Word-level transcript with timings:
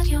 רדיו. 0.00 0.20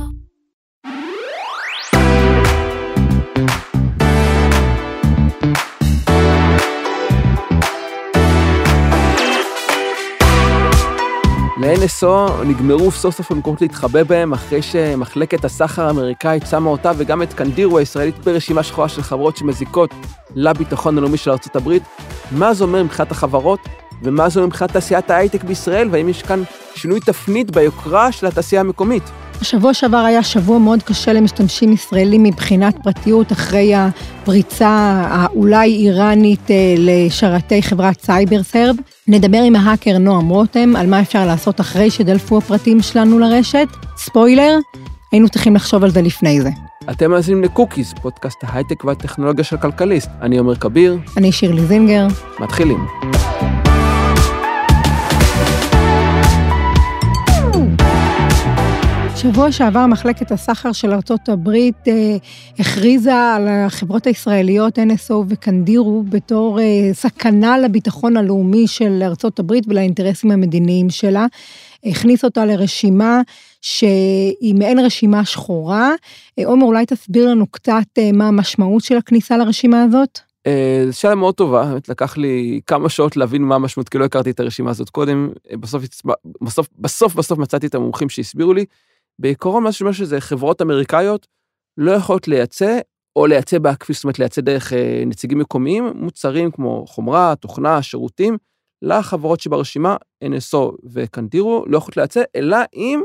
ל-NSO 11.60 12.44
נגמרו 12.44 12.90
סוף 12.90 13.16
סוף 13.16 13.30
המקומות 13.30 13.62
להתחבא 13.62 14.02
בהם 14.02 14.32
אחרי 14.32 14.62
שמחלקת 14.62 15.44
הסחר 15.44 15.86
האמריקאית 15.86 16.46
שמה 16.50 16.70
אותה 16.70 16.92
וגם 16.96 17.22
את 17.22 17.32
קנדירו 17.32 17.78
הישראלית 17.78 18.18
ברשימה 18.18 18.62
שחורה 18.62 18.88
של 18.88 19.02
חברות 19.02 19.36
שמזיקות 19.36 19.90
לביטחון 20.34 20.98
הלאומי 20.98 21.16
של 21.16 21.30
ארה"ב. 21.30 21.72
מה 22.30 22.54
זה 22.54 22.64
אומר 22.64 22.82
מבחינת 22.82 23.10
החברות 23.10 23.60
ומה 24.02 24.28
זה 24.28 24.40
אומר 24.40 24.46
מבחינת 24.46 24.72
תעשיית 24.72 25.10
ההייטק 25.10 25.44
בישראל 25.44 25.88
והאם 25.92 26.08
יש 26.08 26.22
כאן 26.22 26.42
שינוי 26.74 27.00
תפנית 27.00 27.50
ביוקרה 27.50 28.12
של 28.12 28.26
התעשייה 28.26 28.60
המקומית. 28.60 29.02
השבוע 29.40 29.74
שעבר 29.74 29.96
היה 29.96 30.22
שבוע 30.22 30.58
מאוד 30.58 30.82
קשה 30.82 31.12
למשתמשים 31.12 31.72
ישראלים 31.72 32.22
מבחינת 32.22 32.76
פרטיות 32.82 33.32
אחרי 33.32 33.72
הפריצה 33.74 35.02
האולי 35.10 35.74
איראנית 35.74 36.50
אה, 36.50 36.74
לשרתי 36.78 37.62
חברת 37.62 38.00
סייברסרב. 38.00 38.76
נדבר 39.08 39.42
עם 39.42 39.56
ההאקר 39.56 39.98
נועם 39.98 40.28
רותם 40.28 40.76
על 40.76 40.86
מה 40.86 41.00
אפשר 41.00 41.26
לעשות 41.26 41.60
אחרי 41.60 41.90
שדלפו 41.90 42.38
הפרטים 42.38 42.82
שלנו 42.82 43.18
לרשת. 43.18 43.68
ספוילר, 43.96 44.58
היינו 45.12 45.28
צריכים 45.28 45.54
לחשוב 45.54 45.84
על 45.84 45.90
זה 45.90 46.02
לפני 46.02 46.40
זה. 46.40 46.50
אתם 46.90 47.10
מאזינים 47.10 47.44
לקוקיז, 47.44 47.94
פודקאסט 48.02 48.38
ההייטק 48.42 48.84
והטכנולוגיה 48.84 49.44
של 49.44 49.56
כלכליסט. 49.56 50.10
אני 50.22 50.38
עומר 50.38 50.56
כביר. 50.56 50.98
אני 51.16 51.32
שירלי 51.32 51.66
זינגר. 51.66 52.06
מתחילים. 52.40 52.86
שבוע 59.32 59.52
שעבר 59.52 59.86
מחלקת 59.86 60.32
הסחר 60.32 60.72
של 60.72 60.92
ארצות 60.92 61.28
הברית 61.28 61.88
אה, 61.88 62.16
הכריזה 62.58 63.14
על 63.14 63.48
החברות 63.48 64.06
הישראליות 64.06 64.78
NSO 64.78 65.14
וקנדירו 65.28 66.04
בתור 66.08 66.60
אה, 66.60 66.90
סכנה 66.92 67.58
לביטחון 67.58 68.16
הלאומי 68.16 68.66
של 68.66 69.02
ארצות 69.02 69.38
הברית 69.38 69.64
ולאינטרסים 69.68 70.30
המדיניים 70.30 70.90
שלה. 70.90 71.26
הכניס 71.84 72.24
אותה 72.24 72.44
לרשימה 72.44 73.20
שהיא 73.60 74.54
מעין 74.54 74.78
רשימה 74.78 75.24
שחורה. 75.24 75.92
אה, 76.38 76.46
עומר, 76.46 76.66
אולי 76.66 76.86
תסביר 76.86 77.30
לנו 77.30 77.46
קצת 77.46 77.86
אה, 77.98 78.12
מה 78.12 78.28
המשמעות 78.28 78.82
של 78.84 78.96
הכניסה 78.96 79.36
לרשימה 79.36 79.82
הזאת? 79.82 80.18
אה, 80.46 80.84
זו 80.86 81.00
שאלה 81.00 81.14
מאוד 81.14 81.34
טובה, 81.34 81.74
לקח 81.88 82.16
לי 82.16 82.60
כמה 82.66 82.88
שעות 82.88 83.16
להבין 83.16 83.42
מה 83.42 83.54
המשמעות, 83.54 83.88
כי 83.88 83.98
לא 83.98 84.04
הכרתי 84.04 84.30
את 84.30 84.40
הרשימה 84.40 84.70
הזאת 84.70 84.90
קודם. 84.90 85.28
אה, 85.50 85.56
בסוף, 85.56 85.84
בסוף, 86.42 86.68
בסוף, 86.78 87.14
בסוף 87.14 87.38
מצאתי 87.38 87.66
את 87.66 87.74
המומחים 87.74 88.08
שהסבירו 88.08 88.54
לי. 88.54 88.64
בעיקרון 89.18 89.62
מה 89.62 89.72
שאומר 89.72 89.92
שזה 89.92 90.20
חברות 90.20 90.62
אמריקאיות 90.62 91.26
לא 91.76 91.90
יכולות 91.90 92.28
לייצא, 92.28 92.78
או 93.16 93.26
לייצא 93.26 93.58
בעקיפין, 93.58 93.94
זאת 93.94 94.04
אומרת 94.04 94.18
לייצא 94.18 94.40
דרך 94.40 94.72
אה, 94.72 95.02
נציגים 95.06 95.38
מקומיים, 95.38 95.84
מוצרים 95.94 96.50
כמו 96.50 96.84
חומרה, 96.86 97.34
תוכנה, 97.36 97.82
שירותים, 97.82 98.36
לחברות 98.82 99.40
שברשימה, 99.40 99.96
NSO 100.24 100.76
וקנדירו, 100.92 101.64
לא 101.66 101.78
יכולות 101.78 101.96
לייצא, 101.96 102.22
אלא 102.36 102.58
אם 102.74 103.02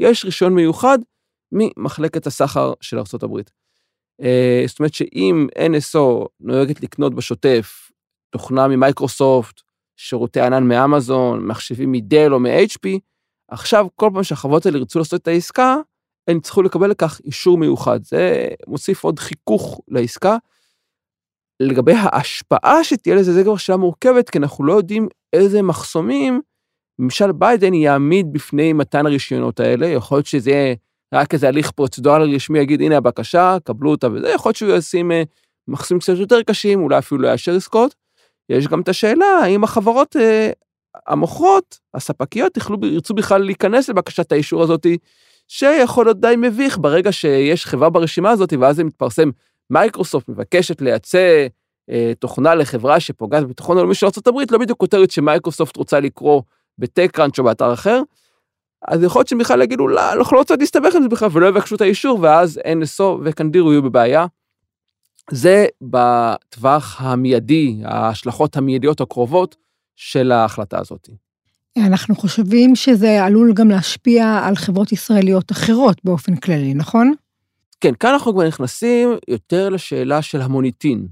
יש 0.00 0.24
רישיון 0.24 0.54
מיוחד 0.54 0.98
ממחלקת 1.52 2.26
הסחר 2.26 2.72
של 2.80 2.98
ארה"ב. 2.98 3.40
אה, 4.22 4.64
זאת 4.66 4.78
אומרת 4.78 4.94
שאם 4.94 5.46
NSO 5.58 6.26
נוהגת 6.40 6.82
לקנות 6.82 7.14
בשוטף 7.14 7.90
תוכנה 8.30 8.68
ממייקרוסופט, 8.68 9.60
שירותי 9.96 10.40
ענן 10.40 10.64
מאמזון, 10.64 11.46
מחשבים 11.46 11.92
מדל 11.92 12.32
או 12.32 12.40
מ-HP, 12.40 12.98
עכשיו, 13.48 13.86
כל 13.96 14.10
פעם 14.14 14.22
שהחברות 14.22 14.66
האלה 14.66 14.78
ירצו 14.78 14.98
לעשות 14.98 15.22
את 15.22 15.28
העסקה, 15.28 15.76
הן 16.28 16.36
יצטרכו 16.36 16.62
לקבל 16.62 16.90
לכך 16.90 17.20
אישור 17.24 17.58
מיוחד. 17.58 18.04
זה 18.04 18.48
מוסיף 18.66 19.04
עוד 19.04 19.18
חיכוך 19.18 19.80
לעסקה. 19.88 20.36
לגבי 21.60 21.92
ההשפעה 21.92 22.84
שתהיה 22.84 23.16
לזה, 23.16 23.32
זה 23.32 23.44
כבר 23.44 23.56
שאלה 23.56 23.76
מורכבת, 23.78 24.30
כי 24.30 24.38
אנחנו 24.38 24.64
לא 24.64 24.72
יודעים 24.72 25.08
איזה 25.32 25.62
מחסומים 25.62 26.40
ממשל 26.98 27.32
ביידן 27.32 27.74
יעמיד 27.74 28.32
בפני 28.32 28.72
מתן 28.72 29.06
הרישיונות 29.06 29.60
האלה. 29.60 29.86
יכול 29.86 30.16
להיות 30.16 30.26
שזה 30.26 30.50
יהיה 30.50 30.74
רק 31.14 31.34
איזה 31.34 31.48
הליך 31.48 31.70
פרוצדורלי 31.70 32.36
רשמי, 32.36 32.58
יגיד, 32.58 32.80
הנה 32.80 32.96
הבקשה, 32.96 33.56
קבלו 33.64 33.90
אותה 33.90 34.12
וזה, 34.12 34.28
יכול 34.28 34.48
להיות 34.48 34.56
שהוא 34.56 34.72
ישים 34.72 35.12
אה, 35.12 35.22
מחסומים 35.68 36.00
קצת 36.00 36.16
יותר 36.16 36.42
קשים, 36.42 36.82
אולי 36.82 36.98
אפילו 36.98 37.20
לא 37.20 37.28
יאשר 37.28 37.56
עסקאות. 37.56 37.94
יש 38.48 38.68
גם 38.68 38.80
את 38.80 38.88
השאלה, 38.88 39.26
האם 39.26 39.64
החברות 39.64 40.16
המוכרות, 41.06 41.78
הספקיות, 41.94 42.56
יוכלו, 42.56 42.76
ירצו 42.82 43.14
בכלל 43.14 43.42
להיכנס 43.42 43.88
לבקשת 43.88 44.32
האישור 44.32 44.62
הזאת, 44.62 44.86
שיכול 45.48 46.06
להיות 46.06 46.20
די 46.20 46.34
מביך 46.38 46.78
ברגע 46.78 47.12
שיש 47.12 47.66
חברה 47.66 47.90
ברשימה 47.90 48.30
הזאת, 48.30 48.52
ואז 48.60 48.76
זה 48.76 48.84
מתפרסם, 48.84 49.30
מייקרוסופט 49.70 50.28
מבקשת 50.28 50.80
לייצא 50.80 51.46
אה, 51.90 52.12
תוכנה 52.18 52.54
לחברה 52.54 53.00
שפוגעת 53.00 53.44
בביטחון 53.44 53.78
הלאומי 53.78 53.94
של 53.94 54.06
ארה"ב, 54.06 54.52
לא 54.52 54.58
בדיוק 54.58 54.78
כותרת 54.80 55.10
שמייקרוסופט 55.10 55.76
רוצה 55.76 56.00
לקרוא 56.00 56.42
בטק-קראנץ' 56.78 57.38
או 57.38 57.44
באתר 57.44 57.72
אחר, 57.72 58.02
אז 58.88 59.02
יכול 59.02 59.18
להיות 59.20 59.28
שהם 59.28 59.38
בכלל 59.38 59.62
יגידו, 59.62 59.88
לא, 59.88 60.12
אנחנו 60.12 60.34
לא 60.36 60.40
רוצים 60.40 60.56
להסתבך 60.60 60.94
עם 60.94 61.02
זה 61.02 61.08
בכלל, 61.08 61.28
ולא 61.32 61.46
יבקשו 61.46 61.76
את 61.76 61.80
האישור, 61.80 62.18
ואז 62.22 62.60
NSO 62.64 63.02
וקנדירו 63.24 63.72
יהיו 63.72 63.82
בבעיה. 63.82 64.26
זה 65.30 65.66
בטווח 65.82 67.00
המיידי, 67.00 67.76
ההשלכות 67.84 68.56
המיידיות 68.56 69.00
הקרובות 69.00 69.56
של 70.00 70.32
ההחלטה 70.32 70.78
הזאת. 70.80 71.08
אנחנו 71.86 72.14
חושבים 72.14 72.76
שזה 72.76 73.24
עלול 73.24 73.52
גם 73.54 73.70
להשפיע 73.70 74.40
על 74.44 74.56
חברות 74.56 74.92
ישראליות 74.92 75.52
אחרות 75.52 76.00
באופן 76.04 76.36
כללי, 76.36 76.74
נכון? 76.74 77.12
כן, 77.80 77.94
כאן 78.00 78.12
אנחנו 78.12 78.32
כבר 78.32 78.46
נכנסים 78.48 79.08
יותר 79.28 79.68
לשאלה 79.68 80.22
של 80.22 80.40
המוניטין. 80.40 81.06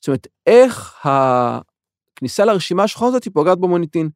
זאת 0.00 0.08
אומרת, 0.08 0.26
איך 0.46 0.94
הכניסה 1.04 2.44
לרשימה 2.44 2.82
השחורה 2.82 3.08
הזאת 3.08 3.28
פוגעת 3.28 3.58
במוניטין. 3.58 4.10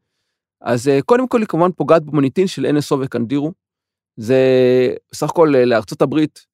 אז 0.61 0.89
אה, 0.89 1.03
קודם 1.03 1.29
כל 1.29 1.41
היא 1.41 1.49
כמובן 1.49 1.73
פוגעת 1.73 2.03
במוניטין 2.03 2.47
של 2.47 2.67
NSO 2.67 2.95
וקנדירו. 3.01 3.53
זה 4.17 4.41
בסך 5.13 5.31
הכל 5.31 5.55
אה, 5.57 5.65
לארצות 5.65 6.03
הברית 6.03 6.47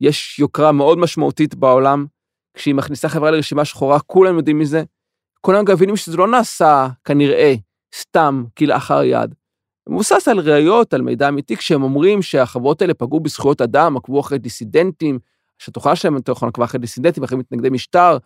יש 0.00 0.38
יוקרה 0.38 0.72
מאוד 0.72 0.98
משמעותית 0.98 1.54
בעולם. 1.54 2.06
כשהיא 2.54 2.74
מכניסה 2.74 3.08
חברה 3.08 3.30
לרשימה 3.30 3.64
שחורה, 3.64 4.00
כולם 4.00 4.36
יודעים 4.36 4.58
מזה. 4.58 4.82
כולם 5.40 5.64
גם 5.64 5.74
מבינים 5.74 5.96
שזה 5.96 6.16
לא 6.16 6.28
נעשה 6.28 6.88
כנראה 7.04 7.54
סתם 7.94 8.44
כלאחר 8.58 9.02
יד. 9.02 9.34
מבוסס 9.88 10.28
על 10.28 10.38
ראיות, 10.40 10.94
על 10.94 11.02
מידע 11.02 11.28
אמיתי, 11.28 11.56
כשהם 11.56 11.82
אומרים 11.82 12.22
שהחברות 12.22 12.82
האלה 12.82 12.94
פגעו 12.94 13.20
בזכויות 13.20 13.60
אדם, 13.60 13.96
עקבו 13.96 14.20
אחרי 14.20 14.38
דיסידנטים, 14.38 15.18
שהתוכנה 15.58 15.96
שלהם 15.96 16.16
נכון 16.28 16.48
עקבה 16.48 16.64
אחרי 16.64 16.80
דיסידנטים, 16.80 17.24
אחרי 17.24 17.38
מתנגדי 17.38 17.70
משטר, 17.70 18.18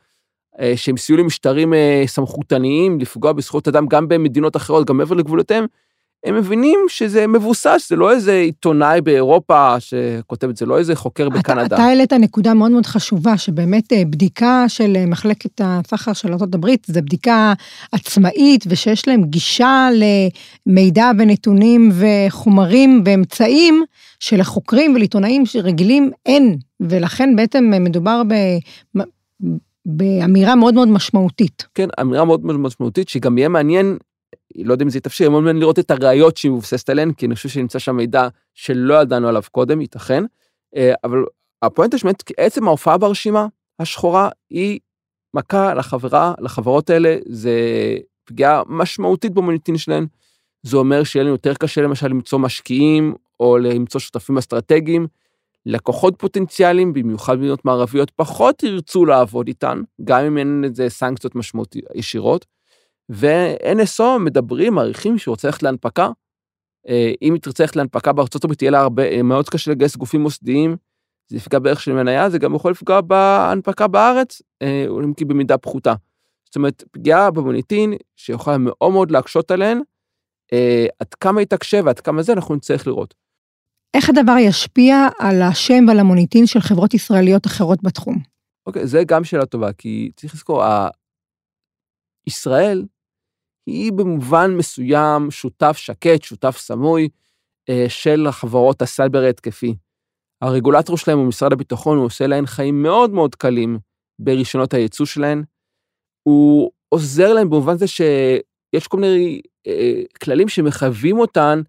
אה, 0.60 0.72
שהם 0.76 0.96
סייעו 0.96 1.22
למשטרים 1.22 1.74
אה, 1.74 2.02
סמכותניים 2.06 3.00
לפגוע 3.00 3.32
בזכויות 3.32 3.68
אדם 3.68 3.86
גם 3.86 4.08
במדינות 4.08 4.56
אחרות, 4.56 4.86
גם 4.86 4.96
מעבר 4.96 5.14
לגבולותיהם, 5.14 5.66
הם 6.24 6.36
מבינים 6.36 6.78
שזה 6.88 7.26
מבוסס, 7.26 7.86
זה 7.88 7.96
לא 7.96 8.10
איזה 8.12 8.32
עיתונאי 8.32 9.00
באירופה 9.00 9.80
שכותב 9.80 10.48
את 10.48 10.56
זה, 10.56 10.66
לא 10.66 10.78
איזה 10.78 10.94
חוקר 10.94 11.28
בקנדה. 11.28 11.66
אתה 11.66 11.76
העלית 11.76 12.12
נקודה 12.12 12.54
מאוד 12.54 12.70
מאוד 12.70 12.86
חשובה, 12.86 13.38
שבאמת 13.38 13.92
אה, 13.92 14.02
בדיקה 14.04 14.64
של 14.68 14.96
אה, 14.96 15.06
מחלקת 15.06 15.60
הסחר 15.64 16.12
של 16.12 16.32
ארה"ב, 16.32 16.66
זו 16.86 17.02
בדיקה 17.02 17.52
עצמאית, 17.92 18.64
ושיש 18.68 19.08
להם 19.08 19.24
גישה 19.24 19.88
למידע 20.66 21.10
ונתונים 21.18 21.90
וחומרים 21.92 23.02
ואמצעים 23.06 23.84
שלחוקרים 24.20 24.94
ולעיתונאים 24.94 25.44
רגילים 25.62 26.10
אין, 26.26 26.56
ולכן 26.80 27.36
בעצם 27.36 27.72
מדובר 27.80 28.22
ב... 28.28 28.34
באמירה 29.86 30.54
מאוד 30.54 30.74
מאוד 30.74 30.88
משמעותית. 30.88 31.66
כן, 31.74 31.88
אמירה 32.00 32.24
מאוד 32.24 32.44
מאוד 32.44 32.56
משמעותית, 32.56 33.08
שגם 33.08 33.38
יהיה 33.38 33.48
מעניין 33.48 33.96
לא 34.56 34.72
יודע 34.72 34.84
אם 34.84 34.90
זה 34.90 34.98
יתאפשר, 34.98 35.30
מאוד 35.30 35.42
מעניין 35.42 35.60
לראות 35.60 35.78
את 35.78 35.90
הראיות 35.90 36.36
שהיא 36.36 36.52
מבוססת 36.52 36.90
עליהן, 36.90 37.12
כי 37.12 37.26
אני 37.26 37.34
חושב 37.34 37.48
שנמצא 37.48 37.78
שם 37.78 37.96
מידע 37.96 38.28
שלא 38.54 38.94
ידענו 38.94 39.28
עליו 39.28 39.42
קודם, 39.50 39.80
ייתכן. 39.80 40.24
אה, 40.76 40.92
אבל 41.04 41.24
הפואנטה 41.62 41.98
שבאמת, 41.98 42.22
עצם 42.36 42.68
ההופעה 42.68 42.98
ברשימה 42.98 43.46
השחורה 43.78 44.28
היא 44.50 44.80
מכה 45.34 45.74
לחברה, 45.74 46.34
לחברות 46.38 46.90
האלה, 46.90 47.16
זה 47.26 47.52
פגיעה 48.24 48.62
משמעותית 48.66 49.32
במוניטין 49.32 49.78
שלהן. 49.78 50.06
זה 50.62 50.76
אומר 50.76 51.04
שיהיה 51.04 51.22
לנו 51.22 51.32
יותר 51.32 51.54
קשה 51.54 51.82
למשל 51.82 52.08
למצוא 52.08 52.38
משקיעים, 52.38 53.14
או 53.40 53.58
למצוא 53.58 54.00
שותפים 54.00 54.38
אסטרטגיים. 54.38 55.06
לקוחות 55.66 56.14
פוטנציאליים, 56.18 56.92
במיוחד 56.92 57.36
במדינות 57.36 57.64
מערביות, 57.64 58.10
פחות 58.10 58.62
ירצו 58.62 59.04
לעבוד 59.04 59.48
איתן, 59.48 59.82
גם 60.04 60.24
אם 60.24 60.38
אין 60.38 60.64
לזה 60.64 60.88
סנקציות 60.88 61.34
משמעותיות 61.34 61.90
ישירות. 61.94 62.46
ו-NSO 63.10 64.18
מדברים, 64.20 64.74
מעריכים 64.74 65.18
שהוא 65.18 65.32
רוצה 65.32 65.48
ללכת 65.48 65.62
להנפקה. 65.62 66.08
אה, 66.88 67.12
אם 67.22 67.34
היא 67.34 67.42
תרצה 67.42 67.62
ללכת 67.62 67.76
להנפקה 67.76 68.12
בארצות 68.12 68.44
הברית, 68.44 68.62
יהיה 68.62 68.70
לה 68.70 68.80
הרבה, 68.80 69.02
אה, 69.02 69.22
מאוד 69.22 69.48
קשה 69.48 69.70
לגייס 69.70 69.96
גופים 69.96 70.20
מוסדיים, 70.20 70.76
זה 71.28 71.36
יפגע 71.36 71.58
בערך 71.58 71.80
של 71.80 71.92
מניה, 71.92 72.30
זה 72.30 72.38
גם 72.38 72.54
יכול 72.54 72.70
לפגוע 72.70 73.00
בהנפקה 73.00 73.88
בארץ, 73.88 74.42
אה, 74.62 74.86
אם 75.04 75.14
כי 75.14 75.24
במידה 75.24 75.58
פחותה. 75.58 75.94
זאת 76.44 76.56
אומרת, 76.56 76.84
פגיעה 76.90 77.30
במוניטין 77.30 77.94
שיכולה 78.16 78.58
מאוד 78.58 78.92
מאוד 78.92 79.10
להקשות 79.10 79.50
עליהן, 79.50 79.80
עד 81.00 81.14
כמה 81.20 81.40
היא 81.40 81.46
תקשה 81.46 81.80
ועד 81.84 82.00
כמה 82.00 82.22
זה 82.22 82.32
אנחנו 82.32 82.54
נצטרך 82.54 82.86
לראות. 82.86 83.14
איך 83.94 84.08
הדבר 84.08 84.36
ישפיע 84.38 84.96
על 85.18 85.42
השם 85.42 85.84
ועל 85.88 85.98
המוניטין 85.98 86.46
של 86.46 86.60
חברות 86.60 86.94
ישראליות 86.94 87.46
אחרות 87.46 87.82
בתחום? 87.82 88.18
אוקיי, 88.66 88.82
okay, 88.82 88.86
זה 88.86 89.02
גם 89.06 89.24
שאלה 89.24 89.46
טובה, 89.46 89.72
כי 89.72 90.10
צריך 90.16 90.34
לזכור, 90.34 90.62
ישראל 92.26 92.84
היא 93.66 93.92
במובן 93.92 94.54
מסוים 94.56 95.30
שותף 95.30 95.76
שקט, 95.76 96.22
שותף 96.22 96.56
סמוי 96.58 97.08
אה, 97.68 97.84
של 97.88 98.26
החברות 98.26 98.82
הסייבר 98.82 99.22
ההתקפי. 99.22 99.74
הרגולטור 100.42 100.98
שלהם 100.98 101.18
הוא 101.18 101.26
משרד 101.26 101.52
הביטחון, 101.52 101.98
הוא 101.98 102.06
עושה 102.06 102.26
להן 102.26 102.46
חיים 102.46 102.82
מאוד 102.82 103.10
מאוד 103.10 103.34
קלים 103.34 103.78
ברישיונות 104.18 104.74
הייצוא 104.74 105.06
שלהן. 105.06 105.42
הוא 106.22 106.70
עוזר 106.88 107.32
להם 107.32 107.50
במובן 107.50 107.76
זה 107.76 107.86
שיש 107.86 108.86
כל 108.88 109.00
מיני 109.00 109.40
אה, 109.66 110.02
כללים 110.22 110.48
שמחייבים 110.48 111.18
אותן 111.18 111.62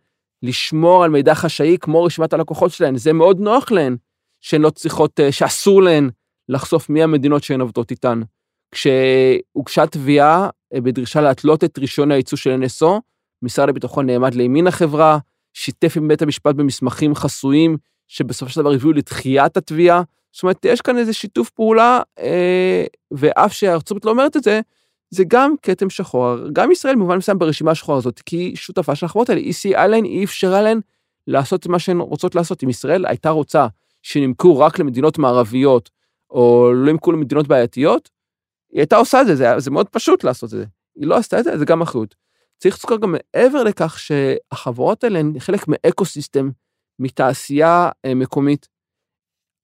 לשמור 0.43 1.03
על 1.03 1.09
מידע 1.09 1.35
חשאי 1.35 1.77
כמו 1.79 2.03
רשימת 2.03 2.33
הלקוחות 2.33 2.71
שלהן. 2.71 2.97
זה 2.97 3.13
מאוד 3.13 3.39
נוח 3.39 3.71
להן 3.71 3.95
שהן 4.41 4.61
לא 4.61 4.69
צריכות, 4.69 5.19
אה, 5.19 5.31
שאסור 5.31 5.83
להן 5.83 6.09
לחשוף 6.49 6.89
מי 6.89 7.03
המדינות 7.03 7.43
שהן 7.43 7.61
עובדות 7.61 7.91
איתן. 7.91 8.21
כשהוגשה 8.71 9.87
תביעה 9.87 10.49
בדרישה 10.81 11.21
להתלות 11.21 11.63
את 11.63 11.77
רישיון 11.77 12.11
הייצוא 12.11 12.37
של 12.37 12.63
NSO, 12.63 12.87
משרד 13.41 13.69
הביטחון 13.69 14.05
נעמד 14.05 14.33
לימין 14.33 14.67
החברה, 14.67 15.17
שיתף 15.53 15.97
עם 15.97 16.07
בית 16.07 16.21
המשפט 16.21 16.55
במסמכים 16.55 17.15
חסויים, 17.15 17.77
שבסופו 18.07 18.51
של 18.51 18.61
דבר 18.61 18.73
הביאו 18.73 18.91
לתחיית 18.91 19.57
התביעה. 19.57 20.01
זאת 20.31 20.43
אומרת, 20.43 20.65
יש 20.65 20.81
כאן 20.81 20.97
איזה 20.97 21.13
שיתוף 21.13 21.49
פעולה, 21.49 22.01
אה, 22.19 22.85
ואף 23.11 23.63
הברית 23.91 24.05
לא 24.05 24.11
אומרת 24.11 24.37
את 24.37 24.43
זה, 24.43 24.61
זה 25.09 25.23
גם 25.27 25.53
כתם 25.61 25.89
שחור. 25.89 26.35
גם 26.53 26.71
ישראל 26.71 26.95
במובן 26.95 27.17
מסוים 27.17 27.39
ברשימה 27.39 27.71
השחורה 27.71 27.97
הזאת, 27.97 28.21
כי 28.25 28.35
היא 28.37 28.55
שותפה 28.55 28.95
של 28.95 29.05
החברות 29.05 29.29
האלה. 29.29 29.41
היא 29.41 29.53
סייעה 29.53 29.87
להן, 29.87 30.03
היא 30.03 30.23
אפשרה 30.23 30.61
להן 30.61 30.79
לעשות 31.27 31.59
את 31.59 31.67
מה 31.67 31.79
שהן 31.79 31.99
רוצות 31.99 32.35
לעשות. 32.35 32.63
אם 32.63 32.69
ישראל 32.69 33.05
הייתה 33.05 33.29
רוצה 33.29 33.67
שנמכרו 34.03 34.59
רק 34.59 34.79
למדינות 34.79 35.17
מערביות, 35.17 35.89
או 36.29 36.71
לא 36.73 36.89
ימכרו 36.89 37.11
למדינות 37.11 37.47
בעייתיות, 37.47 38.09
היא 38.75 38.81
הייתה 38.81 38.95
עושה 38.95 39.21
את 39.21 39.27
זה, 39.27 39.35
זה, 39.35 39.45
זה 39.57 39.71
מאוד 39.71 39.89
פשוט 39.89 40.23
לעשות 40.23 40.43
את 40.53 40.57
זה. 40.57 40.65
היא 40.95 41.07
לא 41.07 41.15
עשתה 41.15 41.39
את 41.39 41.43
זה, 41.43 41.57
זה 41.57 41.65
גם 41.65 41.81
אחריות. 41.81 42.15
צריך 42.57 42.75
לזכור 42.75 42.97
גם 42.97 43.15
מעבר 43.33 43.63
לכך 43.63 43.99
שהחברות 43.99 45.03
האלה 45.03 45.19
הן 45.19 45.39
חלק 45.39 45.65
מאקו-סיסטם, 45.67 46.49
מתעשייה 46.99 47.89
אה, 48.05 48.15
מקומית. 48.15 48.67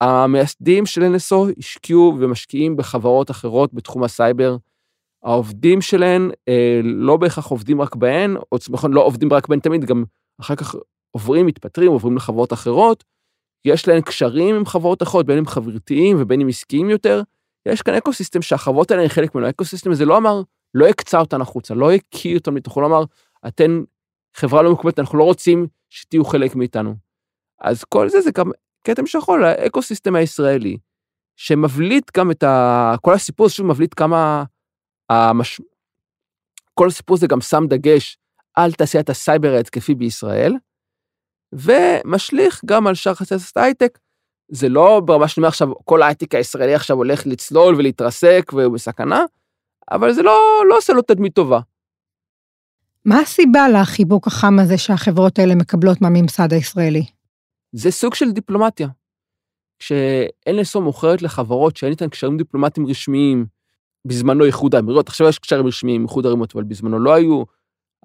המייסדים 0.02 0.86
של 0.86 1.02
NSO 1.02 1.36
השקיעו 1.58 2.18
ומשקיעים 2.20 2.78
בחברות 2.78 3.32
אחרות 3.32 3.74
בתחום 3.74 4.04
הסייבר. 4.04 4.58
העובדים 5.24 5.82
שלהן 5.82 6.32
אה, 6.50 6.82
לא 6.84 7.18
בהכרח 7.18 7.48
עובדים 7.48 7.82
רק 7.82 7.96
בהן, 7.96 8.36
או 8.52 8.58
נכון, 8.70 8.94
לא 8.94 9.02
עובדים 9.06 9.34
רק 9.34 9.48
בהן 9.48 9.60
תמיד, 9.60 9.86
גם 9.86 10.04
אחר 10.42 10.56
כך 10.56 10.76
עוברים, 11.12 11.46
מתפטרים, 11.46 11.92
עוברים 11.92 12.16
לחברות 12.16 12.54
אחרות. 12.54 13.04
יש 13.66 13.88
להן 13.88 14.02
קשרים 14.02 14.56
עם 14.56 14.66
חברות 14.66 15.04
אחרות, 15.04 15.26
בין 15.26 15.38
אם 15.38 15.46
חברתיים 15.46 16.18
ובין 16.20 16.42
אם 16.42 16.48
עסקיים 16.48 16.90
יותר. 16.90 17.22
יש 17.66 17.82
כאן 17.82 17.94
אקו-סיסטם 17.94 18.42
שהחברות 18.42 18.92
האלה 18.92 19.04
הן 19.04 19.08
חלק 19.08 19.36
ממנו. 19.36 19.48
האקו-סיסטם 19.48 19.92
הזה 19.92 20.06
לא 20.06 20.18
אמר, 20.18 20.42
לא 20.74 20.88
הקצה 20.88 21.20
אותן 21.20 21.42
החוצה, 21.42 21.74
לא 21.74 21.92
הקיא 21.92 22.38
אותן 22.38 22.54
מתוכו, 22.54 22.82
לא 22.82 22.86
אמר, 22.86 23.04
אתן 23.48 23.82
חברה 24.36 24.62
לא 24.62 24.72
מקומית, 24.74 25.00
אנחנו 25.00 25.18
לא 25.18 25.24
רוצים 25.24 25.68
שתהיו 25.90 26.26
חלק 26.26 26.56
מאיתנו. 26.56 26.96
אז 27.60 27.84
כל 27.84 28.10
זה 28.10 28.22
זה 28.22 28.32
גם 28.32 28.52
כתם 28.84 29.08
שחור 29.08 29.38
לאקו-סיסטם 29.38 30.16
הישראלי, 30.16 30.78
שמבליט 31.36 32.18
גם 32.18 32.32
את 32.32 32.44
ה... 32.44 32.96
כל 33.02 33.14
הסיפור 33.14 33.46
הזה 33.46 33.56
שוב 33.56 33.66
מבליט 33.66 33.94
כמה... 33.98 34.44
המש... 35.10 35.62
כל 36.74 36.88
הסיפור 36.88 37.18
הזה 37.18 37.28
גם 37.28 37.42
שם 37.42 37.64
דגש 37.70 38.18
על 38.54 38.72
תעשיית 38.72 39.10
הסייבר 39.10 39.54
ההתקפי 39.54 39.96
בישראל, 39.96 40.54
ומשליך 41.54 42.62
גם 42.66 42.88
על 42.88 42.96
שאר 42.96 43.14
תעשיית 43.14 43.58
ההייטק, 43.58 44.00
זה 44.52 44.70
לא 44.70 45.02
ברמה 45.06 45.28
שאני 45.28 45.42
אומר 45.42 45.48
עכשיו, 45.48 45.68
כל 45.86 46.02
ההייטק 46.02 46.36
הישראלי 46.36 46.76
עכשיו 46.76 46.98
הולך 46.98 47.28
לצלול 47.28 47.76
ולהתרסק 47.76 48.52
והוא 48.54 48.74
בסכנה, 48.74 49.26
אבל 49.92 50.14
זה 50.14 50.24
לא, 50.24 50.64
לא 50.70 50.78
עושה 50.78 50.94
לו 50.94 51.02
תדמית 51.02 51.36
טובה. 51.36 51.60
מה 53.06 53.20
הסיבה 53.20 53.70
לחיבוק 53.70 54.28
החם 54.28 54.60
הזה 54.60 54.78
שהחברות 54.78 55.40
האלה 55.40 55.56
מקבלות 55.56 56.02
מהממסד 56.02 56.54
הישראלי? 56.54 57.06
זה 57.72 57.92
סוג 57.92 58.16
של 58.16 58.32
דיפלומטיה. 58.32 58.88
כשNSO 59.84 60.80
מוכרת 60.80 61.22
לחברות 61.22 61.78
שאין 61.78 61.92
איתן 61.92 62.10
קשרים 62.10 62.38
דיפלומטיים 62.38 62.88
רשמיים, 62.88 63.46
בזמנו 64.06 64.46
איחוד 64.46 64.76
האמירויות, 64.76 65.08
עכשיו 65.08 65.28
יש 65.28 65.40
קשרים 65.40 65.68
רשמיים 65.68 66.02
עם 66.02 66.08
איחוד 66.08 66.26
האמירויות, 66.26 66.56
אבל 66.56 66.64
בזמנו 66.64 67.00
לא 67.00 67.14
היו. 67.14 67.44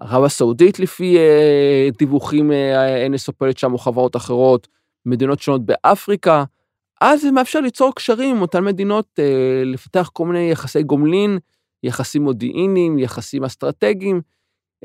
ערב 0.00 0.24
הסעודית 0.24 0.78
לפי 0.78 1.18
אה, 1.18 1.88
דיווחים 1.98 2.52
אה, 2.52 3.06
NSO 3.06 3.32
פועלת 3.32 3.58
שם 3.58 3.72
או 3.72 3.78
חברות 3.78 4.16
אחרות, 4.16 4.68
מדינות 5.06 5.40
שונות 5.40 5.66
באפריקה, 5.66 6.44
אז 7.00 7.22
זה 7.22 7.30
מאפשר 7.30 7.60
ליצור 7.60 7.94
קשרים 7.94 8.36
עם 8.36 8.42
אותן 8.42 8.64
מדינות, 8.64 9.06
אה, 9.18 9.62
לפתח 9.64 10.10
כל 10.12 10.26
מיני 10.26 10.50
יחסי 10.50 10.82
גומלין, 10.82 11.38
יחסים 11.82 12.22
מודיעיניים, 12.22 12.98
יחסים 12.98 13.44
אסטרטגיים, 13.44 14.20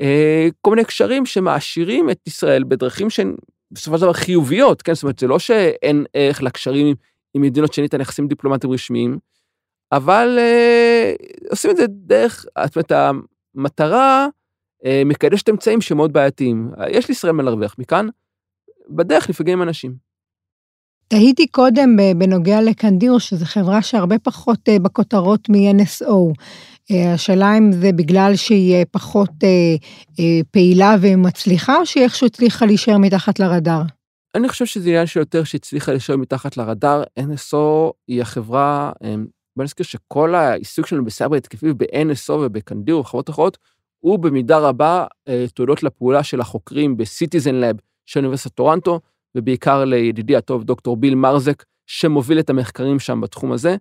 אה, 0.00 0.48
כל 0.60 0.70
מיני 0.70 0.84
קשרים 0.84 1.26
שמעשירים 1.26 2.10
את 2.10 2.26
ישראל 2.26 2.64
בדרכים 2.64 3.10
שהן 3.10 3.34
בסופו 3.70 3.96
של 3.96 4.02
דבר 4.02 4.12
חיוביות, 4.12 4.82
כן? 4.82 4.94
זאת 4.94 5.02
אומרת, 5.02 5.18
זה 5.18 5.26
לא 5.26 5.38
שאין 5.38 6.04
ערך 6.14 6.42
לקשרים 6.42 6.94
עם 7.34 7.42
מדינות 7.42 7.72
שאין 7.72 7.84
איתן 7.84 8.00
יחסים 8.00 8.28
דיפלומטיים 8.28 8.72
רשמיים, 8.72 9.18
אבל 9.92 10.38
אה, 10.38 11.14
עושים 11.50 11.70
את 11.70 11.76
זה 11.76 11.86
דרך, 11.88 12.46
זאת 12.64 12.76
אומרת, 12.76 12.92
המטרה 13.54 14.26
אה, 14.84 15.02
מקדשת 15.06 15.48
אמצעים 15.48 15.80
שמאוד 15.80 16.12
בעייתיים. 16.12 16.70
יש 16.90 17.08
לישראל 17.08 17.32
מה 17.32 17.42
להרוויח 17.42 17.74
מכאן, 17.78 18.06
בדרך 18.90 19.30
נפגעים 19.30 19.62
אנשים. 19.62 20.11
תהיתי 21.12 21.46
קודם 21.46 21.96
בנוגע 22.18 22.60
לקנדיר, 22.60 23.18
שזו 23.18 23.44
חברה 23.44 23.82
שהרבה 23.82 24.18
פחות 24.18 24.68
אה, 24.68 24.78
בכותרות 24.78 25.48
מ-NSO. 25.48 26.12
אה, 26.90 27.12
השאלה 27.14 27.58
אם 27.58 27.72
זה 27.72 27.92
בגלל 27.92 28.32
שהיא 28.36 28.74
אה, 28.74 28.82
פחות 28.90 29.30
פעילה 30.50 30.96
ומצליחה, 31.00 31.76
או 31.76 31.86
שהיא 31.86 32.04
איכשהו 32.04 32.26
הצליחה 32.26 32.66
להישאר 32.66 32.98
מתחת 32.98 33.40
לרדאר? 33.40 33.82
אני 34.34 34.48
חושב 34.48 34.66
שזה 34.66 34.88
עניין 34.88 35.06
שיותר 35.06 35.44
שהצליחה 35.44 35.92
להישאר 35.92 36.16
מתחת 36.16 36.56
לרדאר. 36.56 37.02
NSO 37.20 37.92
היא 38.08 38.22
החברה, 38.22 38.92
בוא 39.56 39.64
נזכיר 39.64 39.86
שכל 39.86 40.34
העיסוק 40.34 40.86
שלנו 40.86 41.04
בסייבר 41.04 41.36
התקפי 41.36 41.72
ב-NSO 41.72 42.32
ובקנדיר 42.32 42.98
ובחברות 42.98 43.30
אחרות, 43.30 43.58
הוא 44.00 44.18
במידה 44.18 44.58
רבה 44.58 45.06
תודות 45.54 45.82
לפעולה 45.82 46.22
של 46.22 46.40
החוקרים 46.40 46.96
ב-Citizen 46.96 47.62
Lab 47.62 47.78
של 48.06 48.20
אוניברסיטת 48.20 48.54
טורנטו, 48.54 49.00
ובעיקר 49.34 49.84
לידידי 49.84 50.36
הטוב 50.36 50.64
דוקטור 50.64 50.96
ביל 50.96 51.14
מרזק, 51.14 51.62
שמוביל 51.86 52.38
את 52.38 52.50
המחקרים 52.50 52.98
שם 52.98 53.20
בתחום 53.20 53.52
הזה. 53.52 53.76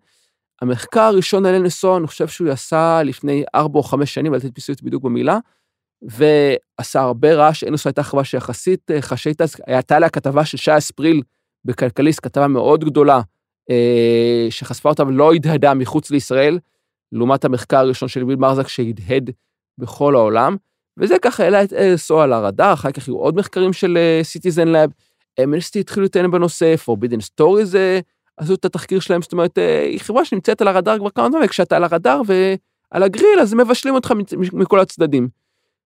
המחקר 0.62 1.02
הראשון 1.02 1.46
על 1.46 1.66
NSO, 1.66 1.98
אני 1.98 2.08
חושב 2.08 2.28
שהוא 2.28 2.50
עשה 2.50 3.04
לפני 3.04 3.44
ארבע 3.56 3.78
או 3.78 3.84
חמש 3.84 4.14
שנים, 4.14 4.34
אל 4.34 4.40
תתפסו 4.40 4.74
אותי 4.74 4.86
בדיוק 4.86 5.04
במילה, 5.04 5.38
ועשה 6.02 7.02
הרבה 7.02 7.34
רעש, 7.34 7.64
NSO 7.64 7.82
הייתה 7.86 8.04
חברה 8.04 8.24
שיחסית 8.24 8.92
אה, 8.92 9.02
חשאית 9.02 9.42
אז, 9.42 9.56
הייתה 9.68 10.00
לה 10.00 10.10
כתבה 10.10 10.46
של 10.46 10.58
שי 10.58 10.78
אספריל 10.78 11.22
בכלכליסט, 11.66 12.20
כתבה 12.24 12.48
מאוד 12.48 12.86
גדולה, 12.86 13.22
אה, 13.70 14.48
שחשפה 14.50 14.90
אותה 14.90 15.04
ולא 15.04 15.34
הדהדה 15.34 15.74
מחוץ 15.74 16.12
לישראל, 16.12 16.60
לעומת 17.12 17.46
המחקר 17.46 17.78
הראשון 17.78 18.10
של 18.10 18.24
ביל 18.24 18.36
מרצ'ק 18.36 18.68
שהדהד 18.68 19.30
בכל 19.78 20.16
העולם, 20.16 20.56
וזה 20.98 21.20
ככה 21.22 21.44
העלה 21.44 21.64
את 21.64 21.74
NSO 21.74 22.16
על 22.16 22.34
הרדאר, 22.34 22.74
אחר 22.74 22.92
כך 22.92 23.08
היו 23.08 23.18
עוד 23.18 23.36
מחקרים 23.36 23.74
של 23.74 23.98
Citizen 24.24 24.68
אה, 24.68 24.74
Lab, 24.74 24.92
אמנסטי 25.44 25.80
התחילו 25.80 26.06
לטעון 26.06 26.32
בנושא, 26.32 26.76
Forbidden 26.86 27.42
Stories 27.42 27.76
עשו 28.38 28.54
את 28.54 28.66
התחקיר 28.66 29.00
שלהם, 29.00 29.22
זאת 29.22 29.32
אומרת, 29.32 29.58
אה, 29.58 29.84
היא 29.84 30.00
חברה 30.00 30.26
שנמצאת 30.26 30.62
על 30.62 30.68
הרדאר 30.68 30.98
כבר 31.00 31.10
כמה 31.10 31.30
זמן, 31.30 31.40
וכשאתה 31.46 31.76
על 31.76 31.84
הרדאר 31.84 32.22
ועל 32.26 33.04
הגריל, 33.04 33.40
אז 33.42 33.54
מבשלים 33.54 33.96
אותך 33.96 34.14
מכל 34.54 34.80
הצדדים. 34.80 35.30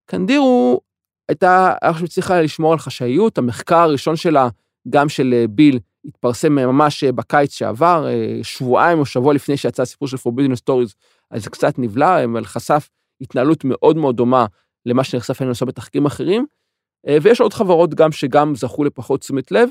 קנדירו 0.06 0.82
הייתה, 1.30 1.74
חושב, 1.94 2.08
צריכה 2.08 2.42
לשמור 2.42 2.74
על 2.74 2.80
חשאיות, 2.80 3.38
המחקר 3.38 3.78
הראשון 3.78 4.16
שלה, 4.16 4.50
גם 4.90 5.10
של 5.10 5.34
אה, 5.34 5.46
ביל, 5.50 5.80
התפרסם 6.06 6.56
ממש 6.56 7.04
אה, 7.04 7.12
בקיץ 7.12 7.54
שעבר, 7.54 8.08
שבועיים 8.44 9.00
או 9.00 9.06
שבוע 9.06 9.34
לפני 9.34 9.58
שיצא 9.58 9.82
הסיפור 9.82 10.08
של 10.08 10.18
Forbidden 10.18 10.56
Stories, 10.64 10.94
אז 11.32 11.44
זה 11.44 11.50
קצת 11.50 11.80
נבלע, 11.80 12.24
אבל 12.24 12.46
חשף 12.46 12.90
התנהלות 13.22 13.64
מאוד 13.64 13.98
מאוד 13.98 14.18
דומה 14.18 14.46
למה 14.86 15.04
שנחשף 15.04 15.42
לנו 15.42 15.52
בתחקירים 15.66 16.06
אחרים. 16.06 16.46
אה, 17.08 17.18
ויש 17.22 17.42
עוד 17.42 17.54
חברות 17.54 17.94
גם 17.94 18.12
שגם 18.12 18.56
זכו 18.56 18.84
לפחות 18.84 19.20
תשומת 19.20 19.52
לב. 19.52 19.70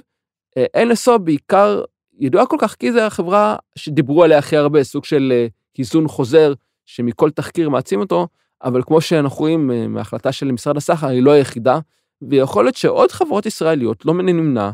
אה, 0.56 0.82
NSO 0.84 1.18
בעיקר 1.18 1.82
ידועה 2.18 2.46
כל 2.46 2.56
כך 2.60 2.74
כי 2.74 2.92
זו 2.92 3.00
החברה 3.00 3.56
שדיברו 3.76 4.24
עליה 4.24 4.38
הכי 4.38 4.56
הרבה, 4.56 4.84
סוג 4.84 5.04
של 5.04 5.32
אה, 5.34 5.46
היזון 5.76 6.08
חוזר, 6.08 6.52
שמכל 6.86 7.30
תחקיר 7.30 7.70
מעצים 7.70 8.00
אותו, 8.00 8.28
אבל 8.64 8.82
כמו 8.82 9.00
שאנחנו 9.00 9.38
רואים 9.38 9.70
מההחלטה 9.88 10.32
של 10.32 10.52
משרד 10.52 10.76
הסחר, 10.76 11.06
היא 11.06 11.22
לא 11.22 11.30
היחידה, 11.30 11.78
ויכול 12.22 12.64
להיות 12.64 12.76
שעוד 12.76 13.12
חברות 13.12 13.46
ישראליות, 13.46 14.04
לא 14.04 14.14
מן 14.14 14.28
הנמנע, 14.28 14.70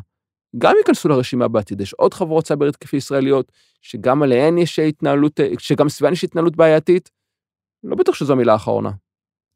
גם 0.58 0.74
ייכנסו 0.78 1.08
לרשימה 1.08 1.48
בעתיד. 1.48 1.80
יש 1.80 1.92
עוד 1.92 2.14
חברות 2.14 2.46
סייבר 2.46 2.68
התקפי 2.68 2.96
ישראליות, 2.96 3.52
שגם 3.82 4.22
עליהן 4.22 4.58
יש 4.58 4.78
התנהלות, 4.78 5.40
שגם 5.58 5.88
סביבן 5.88 6.12
יש 6.12 6.24
התנהלות 6.24 6.56
בעייתית. 6.56 7.10
לא 7.84 7.96
בטוח 7.96 8.14
שזו 8.14 8.32
המילה 8.32 8.52
האחרונה. 8.52 8.90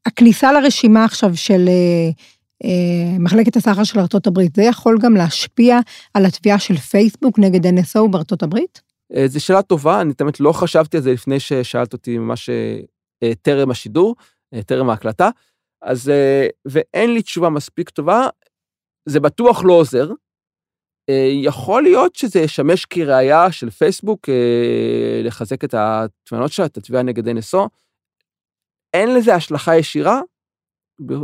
הכניסה 0.06 0.52
לרשימה 0.52 1.04
עכשיו 1.04 1.36
של 1.36 1.68
מחלקת 3.18 3.56
הסחר 3.56 3.84
של 3.84 3.98
ארה"ב, 3.98 4.40
זה 4.56 4.62
יכול 4.62 4.98
גם 5.02 5.14
להשפיע 5.14 5.78
על 6.14 6.26
התביעה 6.26 6.58
של 6.58 6.76
פייסבוק 6.76 7.38
נגד 7.38 7.66
NSO 7.66 8.08
בארצות 8.10 8.42
הברית? 8.42 8.82
אה, 9.16 9.28
זו 9.28 9.44
שאלה 9.44 9.62
טובה, 9.62 10.00
אני 10.00 10.14
תמיד 10.14 10.34
לא 10.40 10.52
חשבתי 10.52 10.96
על 10.96 11.02
זה 11.02 11.12
לפני 11.12 11.40
ששאלת 11.40 11.92
אותי 11.92 12.18
ממש 12.18 12.50
אה, 13.22 13.34
טרם 13.42 13.70
השידור, 13.70 14.16
טרם 14.66 14.90
ההקלטה, 14.90 15.30
אז, 15.82 16.12
ואין 16.68 17.14
לי 17.14 17.22
תשובה 17.22 17.48
מספיק 17.50 17.90
טובה, 17.90 18.26
זה 19.08 19.20
בטוח 19.20 19.64
לא 19.64 19.72
עוזר. 19.72 20.10
יכול 21.42 21.82
להיות 21.82 22.14
שזה 22.14 22.40
ישמש 22.40 22.84
כראיה 22.84 23.52
של 23.52 23.70
פייסבוק 23.70 24.28
לחזק 25.24 25.64
את 25.64 25.74
הטענות 25.74 26.52
שלה, 26.52 26.66
את 26.66 26.76
התביעה 26.76 27.02
נגד 27.02 27.28
NSO. 27.28 27.68
אין 28.94 29.14
לזה 29.14 29.34
השלכה 29.34 29.76
ישירה, 29.76 30.20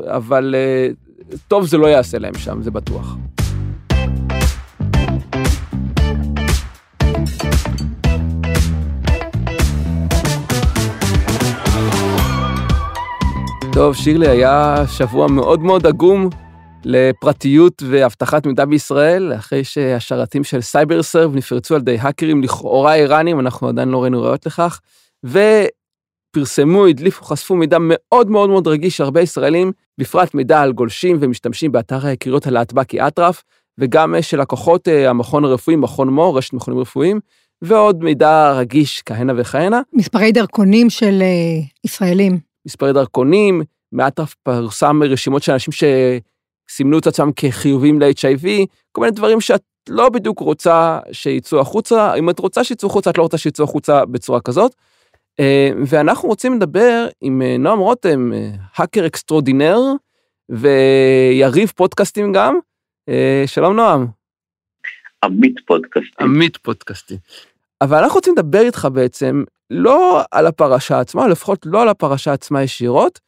אבל 0.06 0.54
טוב 1.48 1.66
זה 1.66 1.78
לא 1.78 1.86
יעשה 1.86 2.18
להם 2.18 2.34
שם, 2.34 2.62
זה 2.62 2.70
בטוח. 2.70 3.16
טוב, 13.72 13.94
שירלי, 13.94 14.28
היה 14.28 14.84
שבוע 14.86 15.28
מאוד 15.28 15.60
מאוד 15.60 15.86
עגום 15.86 16.28
לפרטיות 16.84 17.82
ואבטחת 17.90 18.46
מידע 18.46 18.64
בישראל, 18.64 19.32
אחרי 19.34 19.64
שהשרתים 19.64 20.44
של 20.44 20.60
סייבר 20.60 21.02
סרב 21.02 21.34
נפרצו 21.34 21.74
על 21.74 21.80
ידי 21.80 21.96
האקרים 22.00 22.42
לכאורה 22.42 22.94
איראנים, 22.94 23.40
אנחנו 23.40 23.68
עדיין 23.68 23.88
לא 23.88 24.02
ראינו 24.02 24.22
ראיות 24.22 24.46
לכך, 24.46 24.80
ופרסמו, 26.30 26.86
הדליפו, 26.86 27.24
חשפו 27.24 27.56
מידע 27.56 27.76
מאוד 27.80 28.30
מאוד 28.30 28.50
מאוד 28.50 28.68
רגיש 28.68 28.96
שהרבה 28.96 29.20
ישראלים, 29.20 29.72
בפרט 29.98 30.34
מידע 30.34 30.60
על 30.60 30.72
גולשים 30.72 31.16
ומשתמשים 31.20 31.72
באתר 31.72 32.06
הקריאות 32.06 32.46
הלהטב"קי 32.46 33.06
אטרף, 33.06 33.42
וגם 33.78 34.14
של 34.20 34.40
לקוחות 34.40 34.88
אה, 34.88 35.10
המכון 35.10 35.44
הרפואי, 35.44 35.76
מכון 35.76 36.08
מור, 36.08 36.38
רשת 36.38 36.52
מכונים 36.52 36.80
רפואיים, 36.80 37.20
ועוד 37.62 38.04
מידע 38.04 38.52
רגיש 38.52 39.02
כהנה 39.06 39.32
וכהנה. 39.36 39.80
מספרי 39.92 40.32
דרכונים 40.32 40.90
של 40.90 41.22
ישראלים. 41.84 42.38
מספרי 42.66 42.92
דרכונים, 42.92 43.62
מעט 43.92 44.20
פרסם 44.42 45.02
רשימות 45.02 45.42
של 45.42 45.52
אנשים 45.52 45.72
שסימנו 46.70 46.98
את 46.98 47.06
עצמם 47.06 47.30
כחיובים 47.36 48.00
ל-HIV, 48.00 48.46
כל 48.92 49.00
מיני 49.00 49.12
דברים 49.12 49.40
שאת 49.40 49.62
לא 49.88 50.08
בדיוק 50.08 50.38
רוצה 50.38 50.98
שיצאו 51.12 51.60
החוצה, 51.60 52.14
אם 52.14 52.30
את 52.30 52.38
רוצה 52.38 52.64
שיצאו 52.64 52.88
החוצה, 52.88 53.10
את 53.10 53.18
לא 53.18 53.22
רוצה 53.22 53.38
שיצאו 53.38 53.64
החוצה 53.64 54.04
בצורה 54.04 54.40
כזאת. 54.40 54.74
אה, 55.40 55.70
ואנחנו 55.86 56.28
רוצים 56.28 56.54
לדבר 56.54 57.08
עם 57.20 57.42
אה, 57.42 57.56
נועם 57.58 57.78
רותם, 57.78 58.32
אה, 58.32 58.50
האקר 58.76 59.06
extraordinaire, 59.06 59.78
ויריב 60.48 61.72
פודקאסטים 61.76 62.32
גם. 62.32 62.58
שלום 63.46 63.76
נועם. 63.76 64.06
עמית 65.24 65.54
פודקאסטים. 65.66 66.26
עמית 66.26 66.56
פודקאסטים. 66.56 67.16
אבל 67.80 67.98
אנחנו 67.98 68.14
רוצים 68.14 68.32
לדבר 68.32 68.60
איתך 68.60 68.88
בעצם 68.92 69.44
לא 69.70 70.22
על 70.30 70.46
הפרשה 70.46 71.00
עצמה, 71.00 71.28
לפחות 71.28 71.58
לא 71.66 71.82
על 71.82 71.88
הפרשה 71.88 72.32
עצמה 72.32 72.62
ישירות, 72.62 73.20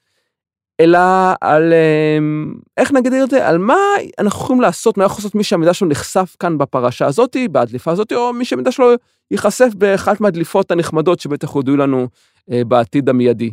אלא 0.82 0.98
על, 1.40 1.72
אמ, 1.72 2.54
איך 2.76 2.92
נגדיר 2.92 3.24
את 3.24 3.30
זה, 3.30 3.48
על 3.48 3.58
מה 3.58 3.74
אנחנו 4.18 4.40
יכולים 4.40 4.62
לעשות, 4.62 4.98
מה 4.98 5.04
יכול 5.04 5.16
לעשות 5.18 5.34
מי 5.34 5.44
שהמידע 5.44 5.74
שלו 5.74 5.88
נחשף 5.88 6.36
כאן 6.38 6.58
בפרשה 6.58 7.06
הזאתי, 7.06 7.48
בהדליפה 7.48 7.90
הזאתי, 7.90 8.14
או 8.14 8.32
מי 8.32 8.44
שהמידע 8.44 8.72
שלו 8.72 8.86
ייחשף 9.30 9.74
באחת 9.74 10.20
מהדליפות 10.20 10.70
הנחמדות 10.70 11.20
שבטח 11.20 11.48
הודיעו 11.48 11.76
לנו 11.76 12.08
אה, 12.52 12.64
בעתיד 12.64 13.08
המיידי. 13.08 13.50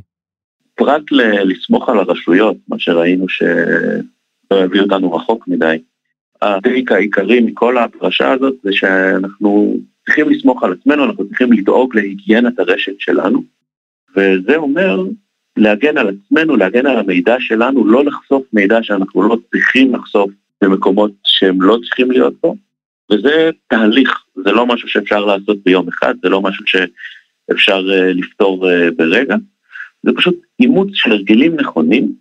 פרט 0.75 1.11
ל- 1.11 1.51
לסמוך 1.51 1.89
על 1.89 1.99
הרשויות, 1.99 2.57
מה 2.67 2.79
שראינו 2.79 3.29
שלא 3.29 4.63
הביא 4.63 4.81
אותנו 4.81 5.13
רחוק 5.13 5.47
מדי. 5.47 5.77
הטייק 6.41 6.91
העיקרי 6.91 7.39
מכל 7.39 7.77
הפרשה 7.77 8.31
הזאת 8.31 8.55
זה 8.63 8.69
שאנחנו 8.73 9.77
צריכים 10.05 10.29
לסמוך 10.29 10.63
על 10.63 10.73
עצמנו, 10.73 11.03
אנחנו 11.03 11.27
צריכים 11.27 11.53
לדאוג 11.53 11.95
להיגיינת 11.95 12.59
הרשת 12.59 12.99
שלנו, 12.99 13.43
וזה 14.15 14.55
אומר 14.55 15.03
להגן 15.59 15.97
על 15.97 16.09
עצמנו, 16.09 16.55
להגן 16.55 16.85
על 16.85 16.97
המידע 16.97 17.35
שלנו, 17.39 17.87
לא 17.87 18.05
לחשוף 18.05 18.43
מידע 18.53 18.79
שאנחנו 18.83 19.23
לא 19.23 19.37
צריכים 19.51 19.95
לחשוף 19.95 20.31
במקומות 20.61 21.11
שהם 21.23 21.61
לא 21.61 21.77
צריכים 21.85 22.11
להיות 22.11 22.33
פה, 22.39 22.55
וזה 23.11 23.49
תהליך, 23.67 24.23
זה 24.35 24.51
לא 24.51 24.65
משהו 24.65 24.87
שאפשר 24.87 25.25
לעשות 25.25 25.57
ביום 25.65 25.87
אחד, 25.87 26.15
זה 26.23 26.29
לא 26.29 26.41
משהו 26.41 26.65
שאפשר 26.67 27.79
uh, 27.79 28.13
לפתור 28.13 28.67
uh, 28.67 28.91
ברגע, 28.97 29.35
זה 30.03 30.11
פשוט 30.15 30.35
אימוץ 30.59 30.89
של 30.93 31.11
הרגלים 31.11 31.55
נכונים 31.55 32.13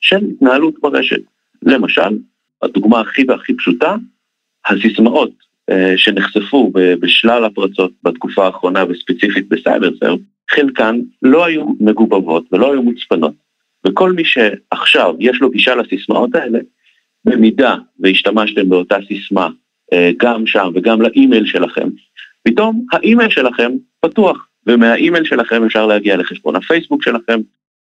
של 0.00 0.24
התנהלות 0.34 0.74
ברשת. 0.80 1.20
למשל, 1.62 2.18
הדוגמה 2.62 3.00
הכי 3.00 3.24
והכי 3.28 3.56
פשוטה, 3.56 3.96
הסיסמאות 4.66 5.30
שנחשפו 5.96 6.72
בשלל 6.74 7.44
הפרצות 7.44 7.92
בתקופה 8.02 8.46
האחרונה 8.46 8.84
וספציפית 8.88 9.48
בסייברסרב, 9.48 10.20
חלקן 10.50 11.00
לא 11.22 11.44
היו 11.44 11.66
מגובבות 11.80 12.44
ולא 12.52 12.72
היו 12.72 12.82
מוצפנות. 12.82 13.32
וכל 13.86 14.12
מי 14.12 14.24
שעכשיו 14.24 15.14
יש 15.18 15.40
לו 15.40 15.50
גישה 15.50 15.74
לסיסמאות 15.74 16.34
האלה, 16.34 16.58
במידה 17.24 17.74
והשתמשתם 18.00 18.68
באותה 18.68 18.96
סיסמה 19.08 19.48
אה, 19.92 20.10
גם 20.16 20.46
שם 20.46 20.70
וגם 20.74 21.02
לאימייל 21.02 21.46
שלכם, 21.46 21.88
פתאום 22.44 22.86
האימייל 22.92 23.30
שלכם 23.30 23.72
פתוח, 24.00 24.48
ומהאימייל 24.66 25.24
שלכם 25.24 25.64
אפשר 25.64 25.86
להגיע 25.86 26.16
לחשבון 26.16 26.56
הפייסבוק 26.56 27.02
שלכם, 27.02 27.40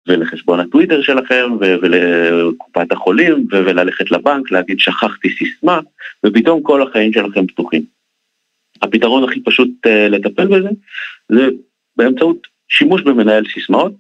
ולחשבון 0.09 0.61
הטוויטר 0.61 1.03
שלכם, 1.03 1.51
ולקופת 1.61 2.93
החולים, 2.93 3.47
וללכת 3.51 4.11
לבנק, 4.11 4.51
להגיד 4.51 4.81
שכחתי 4.81 5.29
סיסמה, 5.31 5.81
ופתאום 6.27 6.63
כל 6.63 6.83
החיים 6.83 7.13
שלכם 7.13 7.47
פתוחים. 7.47 7.83
הפתרון 8.83 9.25
הכי 9.25 9.41
פשוט 9.41 9.69
uh, 9.87 9.91
לטפל 10.11 10.47
בזה, 10.47 10.69
זה 11.29 11.49
באמצעות 11.97 12.47
שימוש 12.69 13.03
במנהל 13.03 13.45
סיסמאות. 13.55 13.95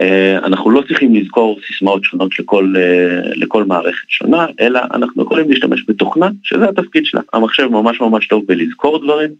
אה, 0.00 0.38
אנחנו 0.38 0.70
לא 0.70 0.82
צריכים 0.88 1.14
לזכור 1.14 1.60
סיסמאות 1.66 2.04
שונות 2.04 2.38
לכל, 2.38 2.74
אה, 2.76 3.34
לכל 3.34 3.64
מערכת 3.64 4.08
שונה, 4.08 4.46
אלא 4.60 4.80
אנחנו 4.94 5.22
יכולים 5.22 5.50
להשתמש 5.50 5.84
בתוכנה, 5.88 6.28
שזה 6.42 6.68
התפקיד 6.68 7.06
שלה. 7.06 7.20
המחשב 7.32 7.66
ממש 7.66 8.00
ממש 8.00 8.28
טוב 8.28 8.46
בלזכור 8.46 9.04
דברים, 9.04 9.30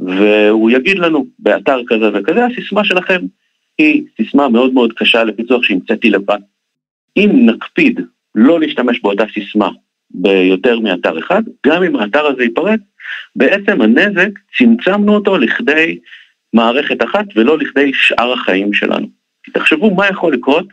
והוא 0.00 0.70
יגיד 0.70 0.98
לנו 0.98 1.26
באתר 1.38 1.80
כזה 1.86 2.10
וכזה, 2.14 2.46
הסיסמה 2.46 2.84
שלכם 2.84 3.20
היא 3.78 4.02
סיסמה 4.16 4.48
מאוד 4.48 4.72
מאוד 4.72 4.92
קשה 4.92 5.24
לפיצוח 5.24 5.62
שהמצאתי 5.62 6.10
לבד. 6.10 6.38
אם 7.16 7.30
נקפיד 7.46 8.00
לא 8.34 8.60
להשתמש 8.60 9.00
באותה 9.00 9.24
סיסמה 9.34 9.70
ביותר 10.10 10.80
מאתר 10.80 11.18
אחד, 11.18 11.42
גם 11.66 11.82
אם 11.82 11.96
האתר 11.96 12.26
הזה 12.26 12.42
ייפרץ, 12.42 12.80
בעצם 13.36 13.80
הנזק, 13.80 14.30
צמצמנו 14.58 15.14
אותו 15.14 15.38
לכדי 15.38 15.98
מערכת 16.52 17.04
אחת 17.04 17.24
ולא 17.36 17.58
לכדי 17.58 17.90
שאר 17.94 18.32
החיים 18.32 18.72
שלנו. 18.72 19.06
תחשבו 19.52 19.94
מה 19.94 20.08
יכול 20.08 20.32
לקרות 20.32 20.66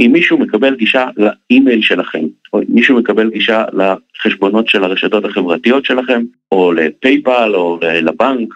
אם 0.00 0.10
מישהו 0.12 0.38
מקבל 0.38 0.74
גישה 0.74 1.08
לאימייל 1.16 1.82
שלכם, 1.82 2.24
או 2.52 2.60
מישהו 2.68 2.98
מקבל 2.98 3.30
גישה 3.30 3.64
לחשבונות 3.72 4.68
של 4.68 4.84
הרשתות 4.84 5.24
החברתיות 5.24 5.84
שלכם, 5.84 6.22
או 6.52 6.72
לפייפל 6.72 7.52
או 7.54 7.78
לבנק, 7.82 8.54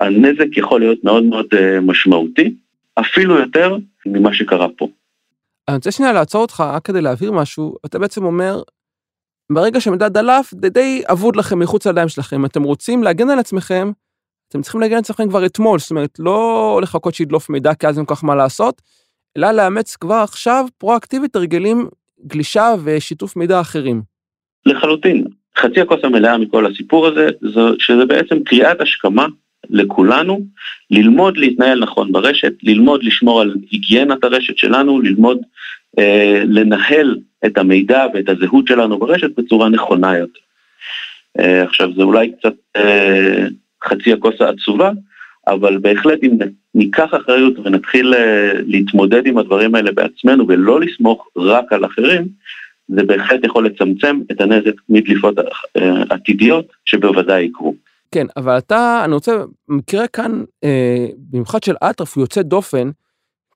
הנזק 0.00 0.56
יכול 0.56 0.80
להיות 0.80 1.04
מאוד 1.04 1.24
מאוד 1.24 1.46
אה, 1.56 1.80
משמעותי, 1.80 2.54
אפילו 3.00 3.38
יותר 3.38 3.76
ממה 4.06 4.34
שקרה 4.34 4.66
פה. 4.76 4.88
אני 5.68 5.76
רוצה 5.76 5.90
שנייה 5.90 6.12
לעצור 6.12 6.42
אותך 6.42 6.60
רק 6.60 6.84
כדי 6.84 7.00
להבהיר 7.00 7.32
משהו, 7.32 7.76
אתה 7.86 7.98
בעצם 7.98 8.24
אומר, 8.24 8.62
ברגע 9.52 9.80
שמידע 9.80 10.08
דלף, 10.08 10.50
זה 10.62 10.68
די 10.68 11.02
אבוד 11.12 11.36
לכם 11.36 11.58
מחוץ 11.58 11.86
לידיים 11.86 12.08
שלכם, 12.08 12.44
אתם 12.44 12.62
רוצים 12.62 13.02
להגן 13.02 13.30
על 13.30 13.38
עצמכם, 13.38 13.90
אתם 14.48 14.62
צריכים 14.62 14.80
להגן 14.80 14.94
על 14.94 15.00
עצמכם 15.00 15.28
כבר 15.28 15.46
אתמול, 15.46 15.78
זאת 15.78 15.90
אומרת, 15.90 16.18
לא 16.18 16.80
לחכות 16.82 17.14
שידלוף 17.14 17.50
מידע 17.50 17.74
כי 17.74 17.86
אז 17.86 17.98
אין 17.98 18.06
כל 18.06 18.14
כך 18.14 18.24
מה 18.24 18.34
לעשות, 18.34 18.82
אלא 19.36 19.50
לאמץ 19.50 19.96
כבר 19.96 20.14
עכשיו 20.14 20.64
פרואקטיבית 20.78 21.36
הרגלים 21.36 21.88
גלישה 22.26 22.74
ושיתוף 22.84 23.36
מידע 23.36 23.60
אחרים. 23.60 24.02
לחלוטין. 24.66 25.24
חצי 25.58 25.80
הכוס 25.80 26.00
המלאה 26.02 26.38
מכל 26.38 26.66
הסיפור 26.66 27.06
הזה, 27.06 27.28
זו, 27.40 27.68
שזה 27.78 28.04
בעצם 28.06 28.44
קריאת 28.44 28.80
השכמה 28.80 29.26
לכולנו, 29.70 30.40
ללמוד 30.90 31.36
להתנהל 31.36 31.78
נכון 31.78 32.12
ברשת, 32.12 32.52
ללמוד 32.62 33.04
לשמור 33.04 33.40
על 33.40 33.54
היגיינת 33.70 34.24
הרשת 34.24 34.58
שלנו, 34.58 35.00
ללמוד 35.00 35.38
אה, 35.98 36.42
לנהל 36.46 37.18
את 37.46 37.58
המידע 37.58 38.06
ואת 38.14 38.28
הזהות 38.28 38.66
שלנו 38.66 38.98
ברשת 38.98 39.30
בצורה 39.36 39.68
נכונה 39.68 40.18
יותר. 40.18 40.40
אה, 41.38 41.64
עכשיו 41.64 41.90
זה 41.96 42.02
אולי 42.02 42.32
קצת 42.32 42.54
אה, 42.76 43.46
חצי 43.84 44.12
הכוס 44.12 44.40
העצובה, 44.40 44.90
אבל 45.46 45.78
בהחלט 45.78 46.18
אם 46.22 46.38
ניקח 46.74 47.14
אחריות 47.14 47.58
ונתחיל 47.58 48.14
אה, 48.14 48.52
להתמודד 48.66 49.26
עם 49.26 49.38
הדברים 49.38 49.74
האלה 49.74 49.92
בעצמנו 49.92 50.48
ולא 50.48 50.80
לסמוך 50.80 51.28
רק 51.36 51.72
על 51.72 51.84
אחרים, 51.84 52.28
זה 52.88 53.02
בהחלט 53.02 53.44
יכול 53.44 53.66
לצמצם 53.66 54.20
את 54.30 54.40
הנזק 54.40 54.74
מדליפות 54.88 55.38
אה, 55.38 56.02
עתידיות 56.10 56.66
שבוודאי 56.84 57.42
יקרו. 57.42 57.74
כן, 58.10 58.26
אבל 58.36 58.58
אתה, 58.58 59.02
אני 59.04 59.14
רוצה, 59.14 59.32
מקרה 59.68 60.08
כאן, 60.08 60.44
אה, 60.64 61.06
במיוחד 61.16 61.62
של 61.62 61.74
אטרף, 61.90 62.16
הוא 62.16 62.22
יוצא 62.22 62.42
דופן, 62.42 62.90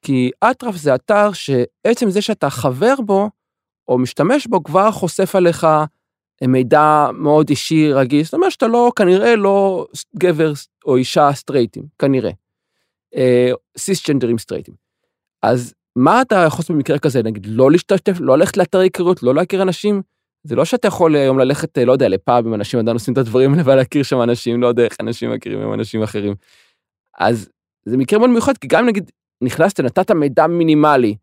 כי 0.02 0.30
אטרף 0.44 0.76
זה 0.76 0.94
אתר 0.94 1.32
שעצם 1.32 2.10
זה 2.10 2.22
שאתה 2.22 2.50
חבר 2.50 2.94
בו, 3.06 3.30
או 3.88 3.98
משתמש 3.98 4.46
בו, 4.46 4.62
כבר 4.62 4.90
חושף 4.90 5.36
עליך 5.36 5.66
מידע 6.42 7.06
מאוד 7.14 7.50
אישי 7.50 7.92
רגיש, 7.92 8.26
זאת 8.26 8.34
אומרת 8.34 8.50
שאתה 8.50 8.66
לא, 8.66 8.92
כנראה 8.96 9.36
לא 9.36 9.86
גבר 10.16 10.52
או 10.86 10.96
אישה 10.96 11.30
סטרייטים, 11.32 11.84
כנראה. 11.98 12.30
סיסג'נדרים 13.78 14.38
סטרייטים. 14.38 14.74
אז 15.42 15.74
מה 15.96 16.22
אתה 16.22 16.44
יכול 16.46 16.58
לעשות 16.58 16.76
במקרה 16.76 16.98
כזה, 16.98 17.22
נגיד 17.22 17.46
לא 17.46 17.70
להשתתף, 17.70 18.16
לא 18.20 18.38
ללכת 18.38 18.56
לאתר 18.56 18.78
היכרות, 18.78 19.22
לא 19.22 19.34
להכיר 19.34 19.62
אנשים? 19.62 20.02
זה 20.44 20.56
לא 20.56 20.64
שאתה 20.64 20.88
יכול 20.88 21.16
היום 21.16 21.38
ללכת, 21.38 21.78
לא 21.78 21.92
יודע, 21.92 22.08
לפאב 22.08 22.46
עם 22.46 22.54
אנשים 22.54 22.80
עדיין 22.80 22.94
עושים 22.94 23.12
את 23.12 23.18
הדברים 23.18 23.50
האלה 23.54 23.62
ולהכיר 23.66 24.02
שם 24.02 24.22
אנשים, 24.22 24.62
לא 24.62 24.66
יודע 24.66 24.84
איך 24.84 24.96
אנשים 25.00 25.30
מכירים 25.30 25.60
עם 25.60 25.72
אנשים 25.72 26.02
אחרים. 26.02 26.34
אז 27.18 27.48
זה 27.84 27.96
מקרה 27.96 28.18
מאוד 28.18 28.30
מיוחד, 28.30 28.58
כי 28.58 28.68
גם 28.68 28.86
נגיד 28.86 29.10
נכנסת, 29.42 29.80
נתת 29.80 30.10
מידע 30.10 30.46
מינימלי, 30.46 31.14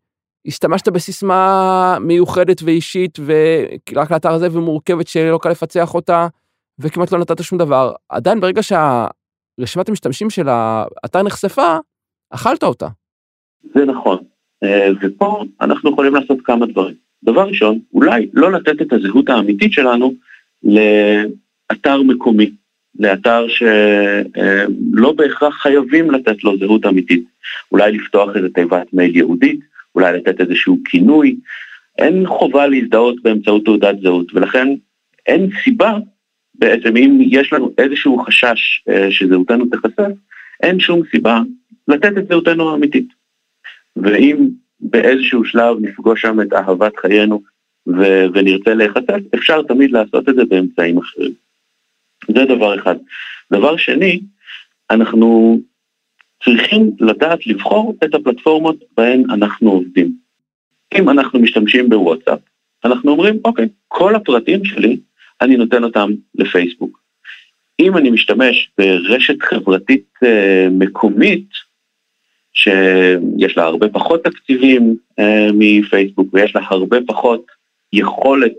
השתמשת 0.46 0.88
בסיסמה 0.88 1.98
מיוחדת 2.00 2.62
ואישית 2.64 3.18
ורק 3.24 4.10
לאתר 4.10 4.32
הזה 4.32 4.48
ומורכבת 4.52 5.08
שלא 5.08 5.38
קל 5.42 5.48
לפצח 5.48 5.94
אותה, 5.94 6.26
וכמעט 6.78 7.12
לא 7.12 7.18
נתת 7.18 7.42
שום 7.42 7.58
דבר, 7.58 7.92
עדיין 8.08 8.40
ברגע 8.40 8.62
שהרשימת 8.62 9.88
המשתמשים 9.88 10.30
של 10.30 10.48
האתר 10.48 11.22
נחשפה, 11.22 11.76
אכלת 12.30 12.62
אותה. 12.62 12.88
זה 13.74 13.84
נכון, 13.84 14.18
אה, 14.62 14.88
ופה 15.02 15.44
אנחנו 15.60 15.92
יכולים 15.92 16.14
לעשות 16.14 16.38
כמה 16.44 16.66
דברים. 16.66 17.09
דבר 17.24 17.48
ראשון, 17.48 17.78
אולי 17.94 18.28
לא 18.34 18.52
לתת 18.52 18.82
את 18.82 18.92
הזהות 18.92 19.28
האמיתית 19.28 19.72
שלנו 19.72 20.14
לאתר 20.62 22.02
מקומי, 22.02 22.50
לאתר 22.98 23.46
שלא 23.48 25.12
בהכרח 25.12 25.54
חייבים 25.62 26.10
לתת 26.10 26.44
לו 26.44 26.58
זהות 26.58 26.86
אמיתית. 26.86 27.24
אולי 27.72 27.92
לפתוח 27.92 28.36
איזה 28.36 28.48
תיבת 28.48 28.92
מייל 28.92 29.16
יהודית, 29.16 29.60
אולי 29.94 30.12
לתת 30.16 30.40
איזשהו 30.40 30.78
כינוי. 30.84 31.36
אין 31.98 32.26
חובה 32.26 32.66
להזדהות 32.66 33.22
באמצעות 33.22 33.64
תעודת 33.64 34.00
זהות, 34.02 34.34
ולכן 34.34 34.68
אין 35.26 35.50
סיבה, 35.64 35.98
בעצם 36.54 36.96
אם 36.96 37.18
יש 37.20 37.52
לנו 37.52 37.72
איזשהו 37.78 38.18
חשש 38.18 38.82
אה, 38.88 39.10
שזהותנו 39.10 39.66
תיחשף, 39.66 40.10
אין 40.62 40.80
שום 40.80 41.02
סיבה 41.10 41.40
לתת 41.88 42.18
את 42.18 42.28
זהותנו 42.28 42.70
האמיתית. 42.70 43.08
ואם 43.96 44.48
באיזשהו 44.80 45.44
שלב 45.44 45.76
נפגוש 45.80 46.22
שם 46.22 46.40
את 46.40 46.52
אהבת 46.52 46.96
חיינו 46.96 47.42
ו- 47.86 48.24
ונרצה 48.34 48.74
להיחשף, 48.74 49.34
אפשר 49.34 49.62
תמיד 49.62 49.90
לעשות 49.90 50.28
את 50.28 50.34
זה 50.34 50.44
באמצעים 50.44 50.98
אחרים. 50.98 51.32
זה 52.28 52.44
דבר 52.44 52.78
אחד. 52.78 52.96
דבר 53.52 53.76
שני, 53.76 54.20
אנחנו 54.90 55.60
צריכים 56.44 56.90
לדעת 57.00 57.46
לבחור 57.46 57.94
את 58.04 58.14
הפלטפורמות 58.14 58.76
בהן 58.96 59.24
אנחנו 59.30 59.70
עובדים. 59.70 60.12
אם 60.94 61.10
אנחנו 61.10 61.38
משתמשים 61.38 61.88
בוואטסאפ, 61.88 62.38
אנחנו 62.84 63.10
אומרים, 63.10 63.38
אוקיי, 63.44 63.68
כל 63.88 64.14
הפרטים 64.14 64.64
שלי, 64.64 65.00
אני 65.40 65.56
נותן 65.56 65.84
אותם 65.84 66.10
לפייסבוק. 66.34 67.00
אם 67.80 67.96
אני 67.96 68.10
משתמש 68.10 68.70
ברשת 68.78 69.42
חברתית 69.42 70.08
אה, 70.24 70.68
מקומית, 70.70 71.48
שיש 72.52 73.56
לה 73.56 73.64
הרבה 73.64 73.88
פחות 73.88 74.24
תקציבים 74.24 74.96
אה, 75.18 75.48
מפייסבוק 75.54 76.34
ויש 76.34 76.54
לה 76.54 76.60
הרבה 76.64 76.98
פחות 77.06 77.46
יכולת 77.92 78.56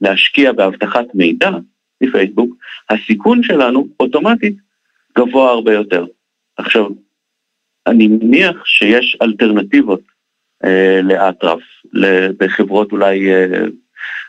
להשקיע 0.00 0.52
באבטחת 0.52 1.04
מידע 1.14 1.50
מפייסבוק, 2.00 2.56
הסיכון 2.90 3.42
שלנו 3.42 3.88
אוטומטית 4.00 4.56
גבוה 5.18 5.50
הרבה 5.50 5.72
יותר. 5.72 6.04
עכשיו, 6.56 6.86
אני 7.86 8.08
מניח 8.08 8.66
שיש 8.66 9.16
אלטרנטיבות 9.22 10.00
אה, 10.64 11.00
לאטרף, 11.02 11.60
בחברות 12.38 12.92
אולי 12.92 13.34
אה, 13.34 13.64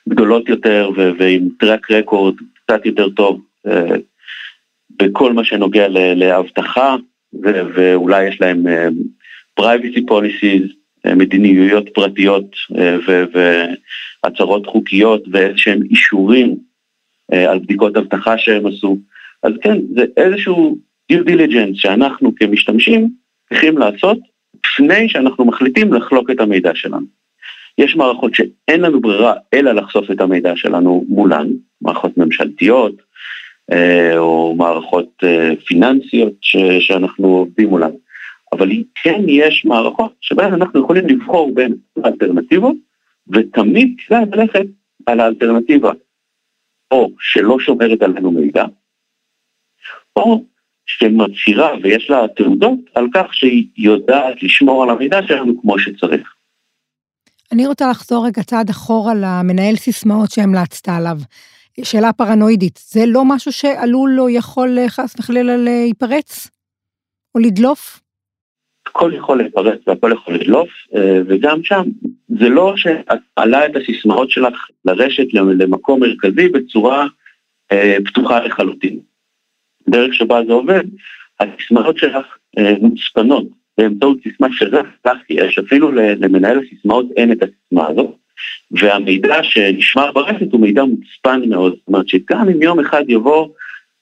גדולות 0.10 0.50
יותר 0.50 0.90
ו- 0.98 1.12
ועם 1.20 1.50
טרק 1.60 1.92
רקורד 1.92 2.36
קצת 2.54 2.86
יותר 2.86 3.10
טוב 3.10 3.42
אה, 3.68 3.96
בכל 5.02 5.34
מה 5.34 5.44
שנוגע 5.44 5.88
לאבטחה 6.16 6.96
ואולי 7.74 8.28
יש 8.28 8.42
להם 8.42 8.68
uh, 8.68 9.62
privacy 9.62 10.02
policies, 10.10 10.72
uh, 11.08 11.16
מדיניות 11.16 11.90
פרטיות 11.94 12.56
uh, 12.74 13.12
והצהרות 14.24 14.66
חוקיות 14.66 15.24
ואיזשהם 15.32 15.80
אישורים 15.90 16.56
על 17.32 17.60
בדיקות 17.60 17.98
אבטחה 17.98 18.38
שהם 18.38 18.68
עשו. 18.68 18.98
אז 19.44 19.54
כן, 19.62 19.78
זה 19.96 20.06
איזשהו 20.18 20.78
due 21.12 21.30
diligence 21.30 21.74
שאנחנו 21.74 22.36
כמשתמשים 22.36 23.10
צריכים 23.50 23.78
לעשות 23.78 24.18
לפני 24.66 25.10
שאנחנו 25.10 25.46
מחליטים 25.46 25.94
לחלוק 25.94 26.30
את 26.30 26.40
המידע 26.40 26.72
שלנו. 26.76 27.06
יש 27.78 27.96
מערכות 27.96 28.36
שאין 28.36 28.82
לנו 28.82 29.02
ברירה 29.02 29.34
אלא 29.54 29.72
לחשוף 29.72 30.12
את 30.12 30.22
המידע 30.22 30.54
שלנו 30.56 31.06
מולן, 31.10 31.48
מערכות 31.82 32.18
ממשלתיות, 32.18 32.94
אה, 32.96 33.07
או 34.18 34.56
מערכות 34.58 35.24
אה, 35.24 35.56
פיננסיות 35.66 36.34
ש, 36.42 36.58
שאנחנו 36.80 37.28
עובדים 37.28 37.70
מולן. 37.70 37.92
אבל 38.54 38.70
כן 39.04 39.22
יש 39.28 39.66
מערכות 39.66 40.14
שבהן 40.22 40.54
אנחנו 40.54 40.80
יכולים 40.80 41.08
לבחור 41.08 41.56
בין 41.56 41.76
האלטרנטיבות, 42.04 42.76
ותמיד 43.28 43.96
כדאי 44.08 44.26
ללכת 44.32 44.66
על 45.06 45.20
האלטרנטיבה, 45.20 45.92
או 46.92 47.12
שלא 47.20 47.60
שומרת 47.60 48.02
עלינו 48.02 48.32
מידע, 48.32 48.66
או 50.16 50.44
שמצהירה 50.86 51.72
ויש 51.84 52.10
לה 52.10 52.28
תעודות 52.36 52.80
על 52.96 53.08
כך 53.14 53.34
שהיא 53.34 53.68
יודעת 53.78 54.44
לשמור 54.44 54.84
על 54.84 54.90
המידע 54.90 55.20
שלנו 55.28 55.62
כמו 55.62 55.80
שצריך. 55.80 56.34
אני 57.52 57.68
רוצה 57.68 57.90
לחזור 57.90 58.26
רגע 58.26 58.44
צעד 58.44 58.70
אחורה 58.70 59.14
למנהל 59.14 59.76
סיסמאות 59.76 60.32
שהמלצת 60.32 60.90
עליו. 60.90 61.18
שאלה 61.84 62.14
פרנואידית, 62.14 62.80
זה 62.88 63.00
לא 63.08 63.24
משהו 63.26 63.52
שעלול 63.52 64.20
או 64.20 64.30
יכול 64.30 64.80
אה, 64.80 64.90
חס 64.90 65.16
וחלילה 65.20 65.58
להיפרץ? 65.58 66.50
או 67.36 67.40
לדלוף? 67.40 68.00
הכל 68.88 69.12
יכול 69.16 69.38
להיפרץ 69.38 69.80
והכל 69.88 70.12
יכול 70.14 70.36
לדלוף, 70.36 70.70
אה, 70.96 71.20
וגם 71.28 71.64
שם, 71.64 71.84
זה 72.28 72.50
לא 72.50 72.78
שאת 72.78 73.20
מעלה 73.38 73.66
את 73.66 73.72
הסיסמאות 73.76 74.30
שלך 74.30 74.68
לרשת 74.86 75.34
למקום 75.34 76.00
מרכזי 76.00 76.50
בצורה 76.50 77.08
אה, 77.72 77.98
פתוחה 78.06 78.40
לחלוטין. 78.40 79.00
דרך 79.90 80.14
שבה 80.14 80.40
זה 80.48 80.54
עובד, 80.54 80.84
הסיסמאות 81.40 81.98
שלך 81.98 82.38
מוצפנות 82.82 83.48
באמצעות 83.78 84.18
סיסמה 84.24 84.48
שרק 84.52 84.86
לך 85.06 85.18
יש, 85.30 85.58
אפילו 85.58 85.92
למנהל 85.92 86.60
הסיסמאות 86.60 87.06
אין 87.18 87.32
את 87.32 87.44
הסיסמה 87.44 87.88
הזאת. 87.88 88.16
והמידע 88.72 89.44
שנשמר 89.44 90.12
ברשת 90.12 90.52
הוא 90.52 90.62
מידע 90.62 90.84
מוצפן 90.84 91.42
מאוד, 91.50 91.74
זאת 91.74 91.88
אומרת 91.88 92.08
שגם 92.08 92.50
אם 92.50 92.62
יום 92.62 92.80
אחד 92.80 93.04
יבוא 93.08 93.48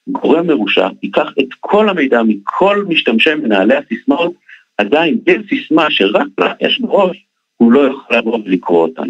גורם 0.08 0.46
מרושע, 0.46 0.88
ייקח 1.02 1.28
את 1.40 1.48
כל 1.60 1.88
המידע 1.88 2.22
מכל 2.22 2.84
משתמשי 2.88 3.34
מנהלי 3.34 3.74
הסיסמאות, 3.74 4.32
עדיין 4.78 5.18
יש 5.26 5.36
סיסמה 5.48 5.90
שרק 5.90 6.26
לה 6.38 6.52
יש 6.60 6.80
בראש, 6.80 7.26
הוא 7.56 7.72
לא 7.72 7.80
יכול 7.80 8.16
לבוא 8.16 8.38
ולקרוא 8.44 8.82
אותן. 8.82 9.08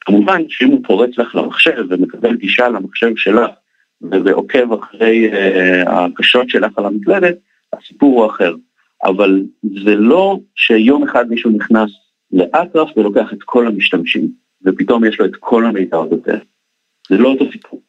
כמובן 0.00 0.42
שאם 0.48 0.68
הוא 0.68 0.80
פורץ 0.86 1.18
לך 1.18 1.34
למחשב 1.34 1.84
ומקבל 1.88 2.36
גישה 2.36 2.68
למחשב 2.68 3.16
שלך 3.16 3.50
ועוקב 4.02 4.72
אחרי 4.72 5.30
uh, 5.32 5.90
הקשות 5.90 6.48
שלך 6.50 6.78
על 6.78 6.86
המקלדת, 6.86 7.36
הסיפור 7.72 8.22
הוא 8.22 8.30
אחר. 8.30 8.54
אבל 9.04 9.42
זה 9.84 9.94
לא 9.94 10.38
שיום 10.54 11.02
אחד 11.02 11.28
מישהו 11.28 11.50
נכנס 11.50 11.90
לאטרף 12.32 12.88
ולוקח 12.96 13.32
את 13.32 13.42
כל 13.42 13.66
המשתמשים, 13.66 14.28
ופתאום 14.64 15.04
יש 15.04 15.20
לו 15.20 15.26
את 15.26 15.36
כל 15.40 15.66
המידע 15.66 15.96
עוד 15.96 16.10
זה 17.08 17.18
לא 17.18 17.28
אותו 17.28 17.44
סיפור. 17.52 17.82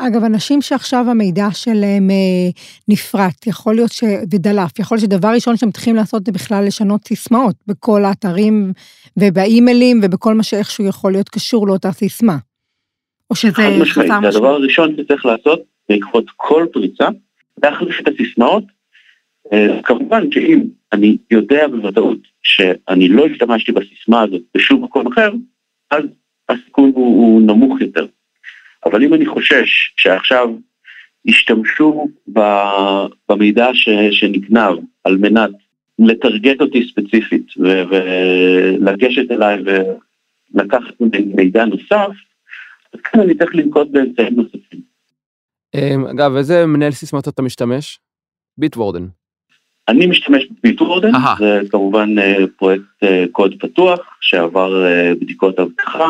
אגב, 0.00 0.24
אנשים 0.24 0.62
שעכשיו 0.62 1.04
המידע 1.10 1.46
שלהם 1.52 2.10
אה, 2.10 2.50
נפרט, 2.88 3.46
יכול 3.46 3.74
להיות 3.74 3.92
ש... 3.92 4.04
ודלף, 4.32 4.78
יכול 4.78 4.96
להיות 4.96 5.10
שדבר 5.10 5.28
ראשון 5.28 5.56
שהם 5.56 5.70
צריכים 5.70 5.96
לעשות 5.96 6.26
זה 6.26 6.32
בכלל 6.32 6.64
לשנות 6.66 7.08
סיסמאות 7.08 7.56
בכל 7.66 8.04
האתרים 8.04 8.72
ובאימיילים 9.16 10.00
ובכל 10.02 10.34
מה 10.34 10.42
שאיכשהו 10.42 10.84
יכול 10.84 11.12
להיות 11.12 11.28
קשור 11.28 11.66
לאותה 11.66 11.92
סיסמה. 11.92 12.36
או 13.30 13.36
שזה 13.36 13.52
חסר 13.52 13.82
משמעית, 13.82 14.12
זה 14.22 14.28
הדבר 14.28 14.48
הראשון 14.48 14.96
שצריך 14.96 15.26
לעשות 15.26 15.62
בעקבות 15.88 16.24
כל 16.36 16.66
פריצה, 16.72 17.08
להחליף 17.62 18.00
את 18.00 18.08
הסיסמאות. 18.08 18.64
אה, 19.52 19.82
כמובן 19.82 20.32
שאם 20.32 20.60
אני 20.92 21.16
יודע 21.30 21.68
בוודאות 21.68 22.18
שאני 22.42 23.08
לא 23.08 23.26
השתמשתי 23.26 23.72
בסיסמה 23.72 24.22
הזאת 24.22 24.40
בשום 24.56 24.84
מקום 24.84 25.06
אחר, 25.06 25.32
אז 25.90 26.04
הסיכון 26.48 26.92
הוא, 26.94 27.22
הוא 27.22 27.42
נמוך 27.42 27.80
יותר. 27.80 28.06
אבל 28.84 29.04
אם 29.04 29.14
אני 29.14 29.26
חושש 29.26 29.94
שעכשיו 29.96 30.48
ישתמשו 31.24 32.08
במידע 33.28 33.68
ש, 33.72 33.88
שנגנב 34.10 34.78
על 35.04 35.16
מנת 35.16 35.50
לטרגט 35.98 36.60
אותי 36.60 36.88
ספציפית 36.88 37.46
ולגשת 37.90 39.30
אליי 39.30 39.62
ולקחת 40.54 40.94
מידע 41.34 41.64
נוסף, 41.64 42.10
אז 42.94 43.00
כאן 43.04 43.20
אני 43.20 43.34
צריך 43.34 43.54
לנקוט 43.54 43.88
באמצעים 43.90 44.34
נוספים. 44.36 44.80
אמ, 45.74 46.06
אגב, 46.06 46.36
איזה 46.36 46.66
מנהל 46.66 46.90
סיסמאות 46.90 47.28
אתה 47.28 47.42
משתמש? 47.42 47.98
ביטוורדן. 48.58 49.06
אני 49.88 50.06
משתמש 50.06 50.46
בביטוורדן, 50.50 51.12
זה 51.38 51.60
כמובן 51.70 52.18
אה, 52.18 52.44
פרויקט 52.58 52.84
אה, 53.02 53.24
קוד 53.32 53.54
פתוח 53.60 54.00
שעבר 54.20 54.86
אה, 54.86 55.12
בדיקות 55.14 55.58
אבטחה, 55.58 56.06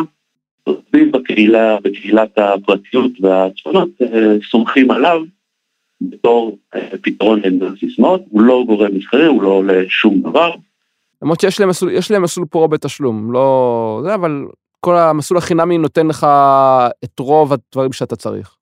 בקהילה, 1.13 1.77
בקהילת 1.83 2.39
הפרטיות 2.39 3.11
והצפונות, 3.21 3.89
סומכים 4.51 4.91
עליו 4.91 5.21
בתור 6.01 6.59
פתרון 7.03 7.41
לעמדת 7.41 7.79
סיסמאות, 7.79 8.23
הוא 8.31 8.43
לא 8.43 8.65
גורם 8.67 8.95
מסחרי, 8.95 9.27
הוא 9.27 9.43
לא 9.43 9.49
עולה 9.49 9.83
שום 9.89 10.21
דבר. 10.21 10.51
למרות 11.23 11.41
שיש 11.41 11.61
להם 11.61 11.69
מסלול, 11.69 11.93
יש 11.93 12.11
להם 12.11 12.23
מסלול 12.23 12.47
פרו 12.47 12.69
בתשלום, 12.69 13.33
לא 13.33 14.01
זה, 14.05 14.15
אבל 14.15 14.45
כל 14.81 14.97
המסלול 14.97 15.39
החינמי 15.39 15.79
נותן 15.79 16.07
לך 16.07 16.27
את 17.05 17.19
רוב 17.19 17.53
הדברים 17.53 17.93
שאתה 17.93 18.17
צריך. 18.17 18.58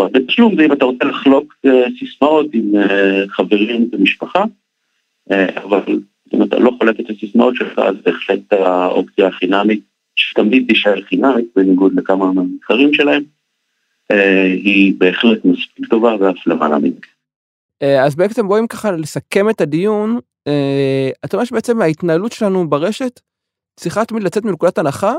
נכון, 0.00 0.12
בתשלום 0.12 0.56
זה 0.56 0.64
אם 0.64 0.72
אתה 0.72 0.84
רוצה 0.84 1.04
לחלוק 1.04 1.54
סיסמאות 1.98 2.46
עם 2.52 2.72
חברים 3.28 3.88
ומשפחה, 3.92 4.44
אבל 5.56 6.00
אם 6.34 6.42
אתה 6.42 6.58
לא 6.58 6.70
חולק 6.78 7.00
את 7.00 7.10
הסיסמאות 7.10 7.54
שלך, 7.56 7.78
אז 7.78 7.94
בהחלט 8.04 8.52
האופציה 8.52 9.26
החינמית, 9.28 9.80
שתמיד 10.16 10.64
תישאר 10.68 11.00
חינמית, 11.02 11.46
בניגוד 11.56 11.92
לכמה 11.94 12.32
מהמתחרים 12.32 12.94
שלהם, 12.94 13.22
היא 14.64 14.94
בהחלט 14.98 15.44
מספיק 15.44 15.86
טובה 15.90 16.16
ואף 16.20 16.46
למעלה 16.46 16.78
מזה. 16.78 16.96
אז 18.04 18.14
בעצם 18.14 18.48
בואי 18.48 18.62
ככה 18.68 18.92
לסכם 18.92 19.50
את 19.50 19.60
הדיון, 19.60 20.18
אתה 21.24 21.36
אומר 21.36 21.44
שבעצם 21.44 21.82
ההתנהלות 21.82 22.32
שלנו 22.32 22.70
ברשת 22.70 23.20
צריכה 23.76 24.04
תמיד 24.04 24.22
לצאת 24.22 24.44
מנקודת 24.44 24.78
הנחה 24.78 25.14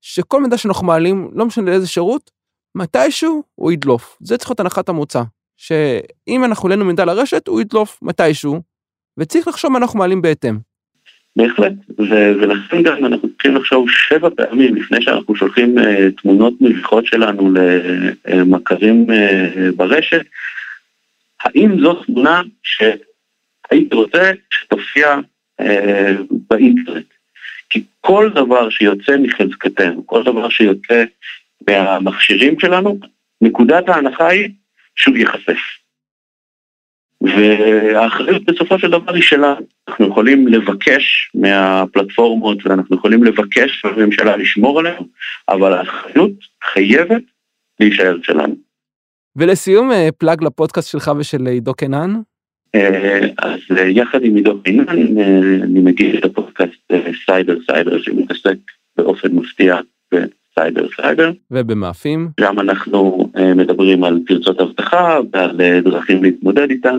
שכל 0.00 0.42
מידע 0.42 0.58
שאנחנו 0.58 0.86
מעלים, 0.86 1.30
לא 1.34 1.46
משנה 1.46 1.70
לאיזה 1.70 1.86
שירות, 1.88 2.30
מתישהו 2.74 3.42
הוא 3.54 3.72
ידלוף. 3.72 4.18
זה 4.20 4.38
צריך 4.38 4.50
להיות 4.50 4.60
הנחת 4.60 4.88
המוצא. 4.88 5.22
שאם 5.56 6.44
אנחנו 6.44 6.68
עלינו 6.68 6.84
מידע 6.84 7.04
לרשת, 7.04 7.48
הוא 7.48 7.60
ידלוף 7.60 7.98
מתישהו, 8.02 8.60
וצריך 9.18 9.48
לחשוב 9.48 9.72
מה 9.72 9.78
אנחנו 9.78 9.98
מעלים 9.98 10.22
בהתאם. 10.22 10.58
בהחלט, 11.36 11.72
ו- 11.98 12.32
ולכן 12.40 12.82
גם 12.82 13.04
אנחנו 13.06 13.28
צריכים 13.28 13.56
לחשוב 13.56 13.90
שבע 13.90 14.28
פעמים 14.36 14.74
לפני 14.74 15.02
שאנחנו 15.02 15.36
שולחים 15.36 15.78
uh, 15.78 15.82
תמונות 16.22 16.54
מביכות 16.60 17.06
שלנו 17.06 17.50
למכרים 18.26 19.06
uh, 19.08 19.76
ברשת, 19.76 20.26
האם 21.40 21.80
זו 21.80 21.94
תמונה 21.94 22.42
שהייתי 22.62 23.94
רוצה 23.94 24.32
שתופיע 24.50 25.16
uh, 25.62 25.64
באינטרנט. 26.50 27.06
כי 27.70 27.84
כל 28.00 28.30
דבר 28.34 28.70
שיוצא 28.70 29.16
מחזקתנו, 29.16 30.06
כל 30.06 30.22
דבר 30.22 30.48
שיוצא 30.48 31.04
מהמכשירים 31.70 32.60
שלנו, 32.60 32.98
נקודת 33.40 33.88
ההנחה 33.88 34.28
היא 34.28 34.48
שהוא 34.94 35.16
ייחשף. 35.16 35.58
והאחריות 37.20 38.44
בסופו 38.44 38.78
של 38.78 38.90
דבר 38.90 39.14
היא 39.14 39.22
שלנו. 39.22 39.66
אנחנו 39.88 40.08
יכולים 40.08 40.48
לבקש 40.48 41.30
מהפלטפורמות 41.34 42.66
ואנחנו 42.66 42.96
יכולים 42.96 43.24
לבקש 43.24 43.84
מהממשלה 43.84 44.36
לשמור 44.36 44.78
עלינו, 44.78 45.08
אבל 45.48 45.72
האחריות 45.72 46.32
חייבת 46.72 47.22
להישאר 47.80 48.16
שלנו. 48.22 48.54
ולסיום, 49.36 49.90
plug 50.18 50.44
לפודקאסט 50.44 50.90
שלך 50.90 51.10
ושל 51.18 51.46
עידו 51.46 51.74
קנן. 51.74 52.14
אז 53.38 53.60
יחד 53.86 54.22
עם 54.22 54.36
עידו 54.36 54.62
קנן 54.62 54.88
אני 54.88 55.80
מגיש 55.80 56.16
את 56.16 56.24
הפודקאסט 56.24 56.92
סייבר 57.24 57.56
סייבר 57.66 58.02
שמתעסק 58.02 58.56
באופן 58.96 59.32
מפתיע 59.32 59.76
סייבר 60.62 60.88
סייבר. 60.96 61.30
ובמאפים? 61.50 62.28
שם 62.40 62.60
אנחנו 62.60 63.28
מדברים 63.56 64.04
על 64.04 64.18
פרצות 64.26 64.60
אבטחה 64.60 65.18
ועל 65.32 65.60
דרכים 65.84 66.24
להתמודד 66.24 66.70
איתן 66.70 66.98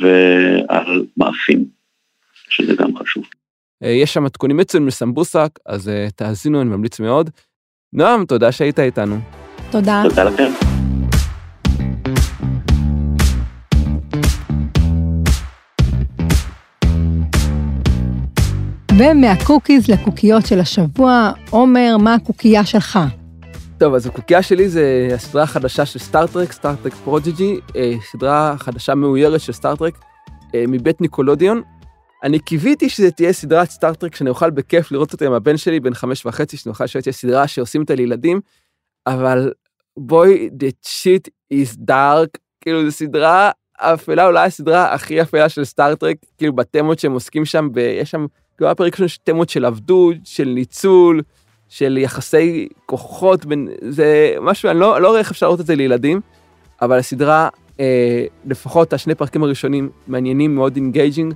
ועל 0.00 1.04
מאפים, 1.16 1.64
שזה 2.48 2.74
גם 2.76 2.96
חשוב. 2.96 3.24
יש 3.82 4.14
שם 4.14 4.24
מתכונים 4.24 4.56
מצוינים 4.56 4.84
לסמבוסק, 4.86 5.58
אז 5.66 5.90
תאזינו, 6.16 6.62
אני 6.62 6.70
ממליץ 6.70 7.00
מאוד. 7.00 7.30
נועם, 7.92 8.24
תודה 8.24 8.52
שהיית 8.52 8.78
איתנו. 8.78 9.16
תודה. 9.70 10.02
תודה 10.08 10.24
לכם. 10.24 10.67
ומהקוקיז 18.98 19.90
לקוקיות 19.90 20.46
של 20.46 20.60
השבוע, 20.60 21.32
עומר, 21.50 21.96
מה 21.98 22.14
הקוקייה 22.14 22.64
שלך? 22.64 22.98
טוב, 23.78 23.94
אז 23.94 24.06
הקוקייה 24.06 24.42
שלי 24.42 24.68
זה 24.68 25.08
הסדרה 25.14 25.42
החדשה 25.42 25.86
של 25.86 25.98
סטאר 25.98 26.25
טרק, 26.25 26.52
סטאר 26.52 26.76
טרק 26.76 26.94
Prodigy, 26.94 27.60
סדרה 28.12 28.54
חדשה 28.58 28.94
מאוירת 28.94 29.40
של 29.40 29.52
סטאר 29.52 29.78
טרק 29.78 29.98
מבית 30.68 31.00
ניקלודיאון. 31.00 31.62
אני 32.24 32.38
קיוויתי 32.38 32.88
שזה 32.88 33.10
תהיה 33.10 33.32
סדרת 33.32 33.70
סטאר 33.70 33.95
טרק 33.95 34.14
שאני 34.14 34.30
אוכל 34.30 34.50
בכיף 34.50 34.92
לראות 34.92 35.12
אותה 35.12 35.26
עם 35.26 35.32
הבן 35.32 35.56
שלי, 35.56 35.80
בן 35.80 35.94
חמש 35.94 36.26
וחצי, 36.26 36.56
שאני 36.56 36.70
אוכל 36.70 36.86
שתהיה 36.86 37.12
סדרה 37.12 37.48
שעושים 37.48 37.82
אותה 37.82 37.94
לילדים, 37.94 38.40
אבל 39.06 39.52
בואי, 39.98 40.48
the 40.62 40.88
shit 40.88 41.54
is 41.54 41.90
dark, 41.90 42.38
כאילו 42.60 42.84
זו 42.84 42.92
סדרה 42.92 43.50
אפלה, 43.76 44.26
אולי 44.26 44.46
הסדרה 44.46 44.94
הכי 44.94 45.22
אפלה 45.22 45.48
של 45.48 45.64
סטאר 45.64 45.90
טרק, 45.90 46.16
כאילו 46.38 46.56
בתמות 46.56 46.98
שהם 46.98 47.12
עוסקים 47.12 47.44
שם, 47.44 47.68
ויש 47.74 48.10
שם... 48.10 48.26
כאילו 48.58 48.70
הפרק 48.70 48.96
שלנו 48.96 49.06
יש 49.06 49.18
תמות 49.18 49.48
של 49.48 49.64
עבדות, 49.64 50.16
של 50.24 50.48
ניצול, 50.48 51.22
של 51.68 51.98
יחסי 51.98 52.68
כוחות, 52.86 53.46
בין, 53.46 53.68
זה 53.88 54.34
משהו, 54.40 54.70
אני 54.70 54.78
לא, 54.78 55.00
לא 55.00 55.08
רואה 55.08 55.18
איך 55.18 55.30
אפשר 55.30 55.46
לראות 55.46 55.60
את 55.60 55.66
זה 55.66 55.74
לילדים, 55.74 56.20
אבל 56.82 56.98
הסדרה, 56.98 57.48
אה, 57.80 58.24
לפחות 58.44 58.92
השני 58.92 59.14
פרקים 59.14 59.42
הראשונים, 59.42 59.90
מעניינים, 60.06 60.54
מאוד 60.54 60.76
engaging. 60.76 61.34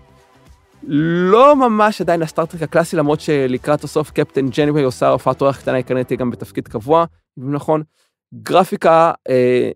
לא 1.32 1.56
ממש 1.56 2.00
עדיין 2.00 2.22
הסטאר 2.22 2.47
טרק 2.47 2.62
הקלאסי, 2.62 2.96
למרות 2.96 3.20
שלקראת 3.20 3.84
הסוף 3.84 4.10
קפטן 4.10 4.48
ג'יינוויי 4.48 4.82
עושה 4.82 5.08
הופעת 5.08 5.40
אורח 5.40 5.60
קטנה, 5.60 5.76
היא 5.76 5.84
כנראה 5.84 6.04
תהיה 6.04 6.16
גם 6.18 6.30
בתפקיד 6.30 6.68
קבוע, 6.68 7.04
אם 7.38 7.52
נכון. 7.54 7.82
גרפיקה 8.34 9.12
אה, 9.28 9.70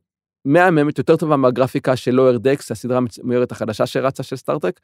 מהממת, 0.45 0.99
יותר 0.99 1.17
טובה 1.17 1.37
מהגרפיקה 1.37 1.97
של 1.97 2.11
Lower 2.11 2.37
Decks, 2.39 2.71
הסדרה 2.71 2.99
המאוירת 3.23 3.53
החדשה 3.53 3.87
שרצה 3.87 4.23
של 4.23 4.37
סטאר 4.37 4.59
טרק. 4.59 4.81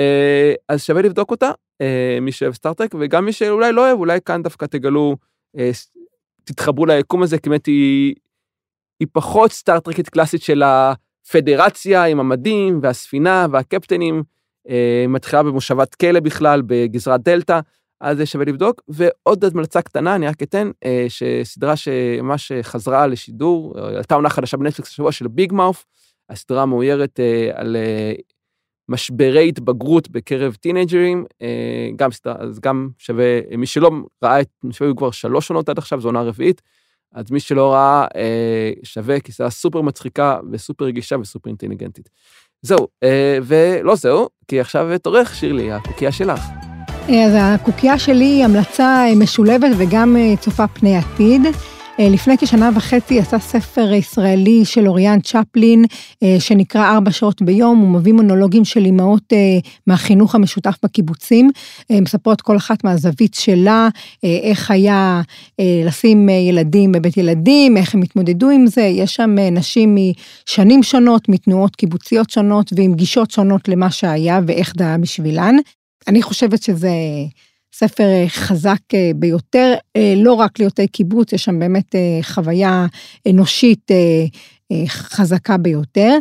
אה, 0.00 0.56
אז 0.68 0.84
שווה 0.84 1.02
לבדוק 1.02 1.30
אותה, 1.30 1.50
אה, 1.50 2.20
מי 2.20 2.32
שאוהב 2.32 2.54
סטאר 2.54 2.74
טרק, 2.74 2.94
וגם 3.00 3.24
מי 3.24 3.32
שאולי 3.32 3.72
לא 3.72 3.86
אוהב, 3.86 3.98
אולי 3.98 4.18
כאן 4.24 4.42
דווקא 4.42 4.66
תגלו, 4.66 5.16
uh, 5.56 5.60
תתחברו 6.44 6.86
ליקום 6.86 7.22
הזה, 7.22 7.38
כי 7.38 7.48
באמת 7.48 7.66
היא, 7.66 8.14
היא 9.00 9.08
פחות 9.12 9.52
סטארט-טרקית 9.52 10.08
קלאסית 10.08 10.42
של 10.42 10.62
הפדרציה 10.62 12.04
עם 12.04 12.20
המדים 12.20 12.80
והספינה 12.82 13.46
והקפטנים, 13.50 14.22
מתחילה 15.08 15.42
במושבת 15.42 15.94
כלא 15.94 16.20
בכלל, 16.20 16.62
בגזרת 16.66 17.22
דלתא, 17.22 17.60
אז 18.00 18.20
שווה 18.24 18.44
לבדוק. 18.44 18.82
ועוד 18.88 19.44
המלצה 19.44 19.82
קטנה, 19.82 20.14
אני 20.14 20.28
רק 20.28 20.42
אתן, 20.42 20.70
שסדרה 21.08 21.76
שממש 21.76 22.52
חזרה 22.62 23.06
לשידור, 23.06 23.74
הייתה 23.96 24.14
עונה 24.14 24.28
חדשה 24.28 24.56
בנטפליקס 24.56 24.90
השבוע 24.90 25.12
של 25.12 25.28
ביג 25.28 25.52
מאוף, 25.52 25.86
הסדרה 26.30 26.62
המאוירת 26.62 27.20
uh, 27.20 27.58
על... 27.58 27.76
משברי 28.88 29.48
התבגרות 29.48 30.08
בקרב 30.08 30.54
טינג'רים, 30.54 31.24
גם 31.96 32.12
סדרה, 32.12 32.34
אז 32.38 32.60
גם 32.60 32.88
שווה, 32.98 33.40
מי 33.58 33.66
שלא 33.66 33.90
ראה 34.24 34.40
את, 34.40 34.48
חושב 34.70 34.92
כבר 34.96 35.10
שלוש 35.10 35.50
עונות 35.50 35.68
עד 35.68 35.78
עכשיו, 35.78 36.00
זו 36.00 36.08
עונה 36.08 36.22
רביעית, 36.22 36.62
אז 37.14 37.30
מי 37.30 37.40
שלא 37.40 37.72
ראה, 37.72 38.06
שווה, 38.82 39.20
כי 39.20 39.32
סופר 39.48 39.80
מצחיקה 39.80 40.38
וסופר 40.52 40.84
רגישה 40.84 41.16
וסופר 41.20 41.50
אינטליגנטית. 41.50 42.08
זהו, 42.62 42.86
ולא 43.42 43.94
זהו, 43.94 44.28
כי 44.48 44.60
עכשיו 44.60 44.98
תורך, 45.02 45.34
שירלי, 45.34 45.72
הקוקייה 45.72 46.12
שלך. 46.12 46.40
אז 47.08 47.32
הקוקייה 47.36 47.98
שלי 47.98 48.24
היא 48.24 48.44
המלצה 48.44 49.04
משולבת 49.16 49.70
וגם 49.78 50.16
צופה 50.40 50.68
פני 50.68 50.96
עתיד. 50.96 51.42
לפני 51.98 52.38
כשנה 52.38 52.70
וחצי 52.74 53.20
עשה 53.20 53.38
ספר 53.38 53.92
ישראלי 53.92 54.64
של 54.64 54.88
אוריאן 54.88 55.20
צ'פלין, 55.20 55.84
שנקרא 56.38 56.94
ארבע 56.94 57.10
שעות 57.10 57.42
ביום, 57.42 57.78
הוא 57.78 57.88
מביא 57.88 58.12
מונולוגים 58.12 58.64
של 58.64 58.84
אימהות 58.84 59.32
מהחינוך 59.86 60.34
המשותף 60.34 60.74
בקיבוצים, 60.84 61.50
מספרות 61.92 62.40
כל 62.40 62.56
אחת 62.56 62.84
מהזווית 62.84 63.34
שלה, 63.34 63.88
איך 64.22 64.70
היה 64.70 65.20
לשים 65.58 66.28
ילדים 66.28 66.92
בבית 66.92 67.16
ילדים, 67.16 67.76
איך 67.76 67.94
הם 67.94 68.02
התמודדו 68.02 68.50
עם 68.50 68.66
זה, 68.66 68.82
יש 68.82 69.14
שם 69.14 69.36
נשים 69.52 69.96
משנים 69.96 70.82
שונות, 70.82 71.28
מתנועות 71.28 71.76
קיבוציות 71.76 72.30
שונות 72.30 72.72
ועם 72.76 72.94
גישות 72.94 73.30
שונות 73.30 73.68
למה 73.68 73.90
שהיה 73.90 74.40
ואיך 74.46 74.74
זה 74.78 74.84
היה 74.84 74.98
בשבילן. 74.98 75.56
אני 76.08 76.22
חושבת 76.22 76.62
שזה... 76.62 76.90
ספר 77.78 78.08
חזק 78.28 78.80
ביותר, 79.16 79.74
לא 80.16 80.32
רק 80.32 80.58
ליוצאי 80.58 80.88
קיבוץ, 80.88 81.32
יש 81.32 81.44
שם 81.44 81.58
באמת 81.58 81.94
חוויה 82.22 82.86
אנושית 83.28 83.90
חזקה 84.88 85.56
ביותר. 85.56 86.18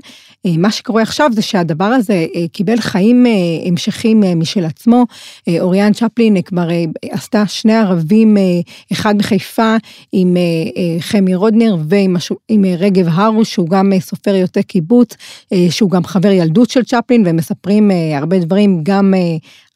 מה 0.47 0.71
שקורה 0.71 1.01
עכשיו 1.01 1.31
זה 1.33 1.41
שהדבר 1.41 1.85
הזה 1.85 2.25
קיבל 2.51 2.77
חיים 2.79 3.25
המשכים 3.65 4.23
משל 4.35 4.65
עצמו. 4.65 5.05
אוריאן 5.59 5.93
צ'פלין 5.93 6.41
כבר 6.41 6.67
עשתה 7.11 7.47
שני 7.47 7.73
ערבים, 7.73 8.37
אחד 8.91 9.17
בחיפה 9.17 9.75
עם 10.11 10.37
חמי 10.99 11.35
רודנר 11.35 11.75
ועם 11.89 12.15
רגב 12.77 13.07
הרוש, 13.07 13.53
שהוא 13.53 13.69
גם 13.69 13.91
סופר 13.99 14.35
יוצא 14.35 14.61
קיבוץ, 14.61 15.15
שהוא 15.69 15.91
גם 15.91 16.03
חבר 16.03 16.31
ילדות 16.31 16.69
של 16.69 16.83
צ'פלין, 16.83 17.25
והם 17.25 17.35
מספרים 17.35 17.91
הרבה 18.15 18.39
דברים 18.39 18.79
גם 18.83 19.13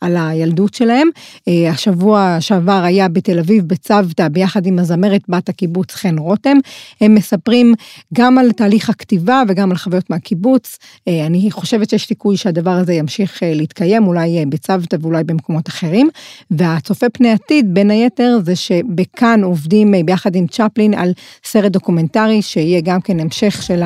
על 0.01 0.17
הילדות 0.19 0.73
שלהם. 0.73 1.07
אה, 1.47 1.69
השבוע 1.69 2.38
שעבר 2.39 2.81
היה 2.83 3.07
בתל 3.07 3.39
אביב 3.39 3.67
בצוותא 3.67 4.27
ביחד 4.27 4.65
עם 4.65 4.79
הזמרת 4.79 5.21
בת 5.29 5.49
הקיבוץ 5.49 5.95
חן 5.95 6.17
רותם. 6.17 6.57
הם 7.01 7.15
מספרים 7.15 7.73
גם 8.13 8.38
על 8.38 8.51
תהליך 8.51 8.89
הכתיבה 8.89 9.43
וגם 9.47 9.71
על 9.71 9.77
חוויות 9.77 10.10
מהקיבוץ. 10.10 10.77
אה, 11.07 11.25
אני 11.25 11.51
חושבת 11.51 11.89
שיש 11.89 12.05
סיכוי 12.07 12.38
שהדבר 12.38 12.71
הזה 12.71 12.93
ימשיך 12.93 13.43
אה, 13.43 13.53
להתקיים, 13.53 14.07
אולי 14.07 14.45
בצוותא 14.45 14.97
ואולי 15.01 15.23
במקומות 15.23 15.67
אחרים. 15.67 16.10
והצופה 16.51 17.10
פני 17.10 17.31
עתיד, 17.31 17.73
בין 17.73 17.91
היתר, 17.91 18.38
זה 18.45 18.55
שבכאן 18.55 19.43
עובדים 19.43 19.93
ביחד 20.05 20.36
עם 20.36 20.47
צ'פלין 20.47 20.93
על 20.93 21.13
סרט 21.45 21.71
דוקומנטרי, 21.71 22.41
שיהיה 22.41 22.81
גם 22.81 23.01
כן 23.01 23.19
המשך 23.19 23.62
של 23.62 23.81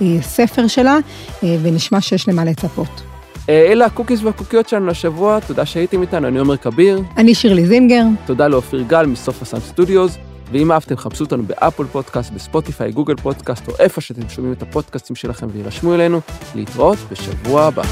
הספר 0.00 0.66
שלה, 0.66 0.98
ונשמע 1.42 2.00
שיש 2.00 2.28
למה 2.28 2.44
לצפות. 2.44 3.05
אה, 3.48 3.66
אלה 3.72 3.86
ה 3.86 3.90
cookies 3.90 4.22
והקוקיות 4.22 4.68
שלנו 4.68 4.86
לשבוע, 4.86 5.40
תודה 5.40 5.66
שהייתם 5.66 6.02
איתנו, 6.02 6.28
אני 6.28 6.38
עומר 6.38 6.56
כביר. 6.56 7.02
אני 7.16 7.34
שירלי 7.34 7.66
זינגר. 7.66 8.04
תודה 8.26 8.48
לאופיר 8.48 8.84
גל 8.86 9.06
מסוף 9.06 9.42
הסאנד 9.42 9.62
סטודיוס, 9.62 10.18
ואם 10.52 10.72
אהבתם 10.72 10.96
חפשו 10.96 11.24
אותנו 11.24 11.42
באפל 11.42 11.84
פודקאסט, 11.84 12.32
בספוטיפיי, 12.32 12.92
גוגל 12.92 13.16
פודקאסט, 13.16 13.68
או 13.68 13.72
איפה 13.78 14.00
שאתם 14.00 14.28
שומעים 14.28 14.52
את 14.52 14.62
הפודקאסטים 14.62 15.16
שלכם 15.16 15.46
וירשמו 15.52 15.94
אלינו, 15.94 16.20
להתראות 16.54 16.98
בשבוע 17.10 17.62
הבא. 17.62 17.82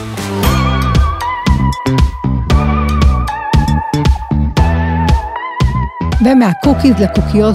ומהקוקיז 6.25 6.95
לקוקיות, 7.01 7.55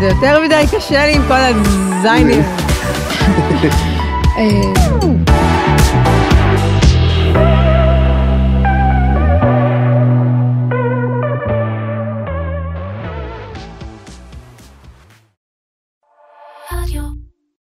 זה 0.00 0.06
יותר 0.06 0.42
מדי 0.44 0.64
קשה 0.76 1.06
לי 1.06 1.14
עם 1.16 1.22
כל 1.28 1.34
הזיינים. 1.34 2.42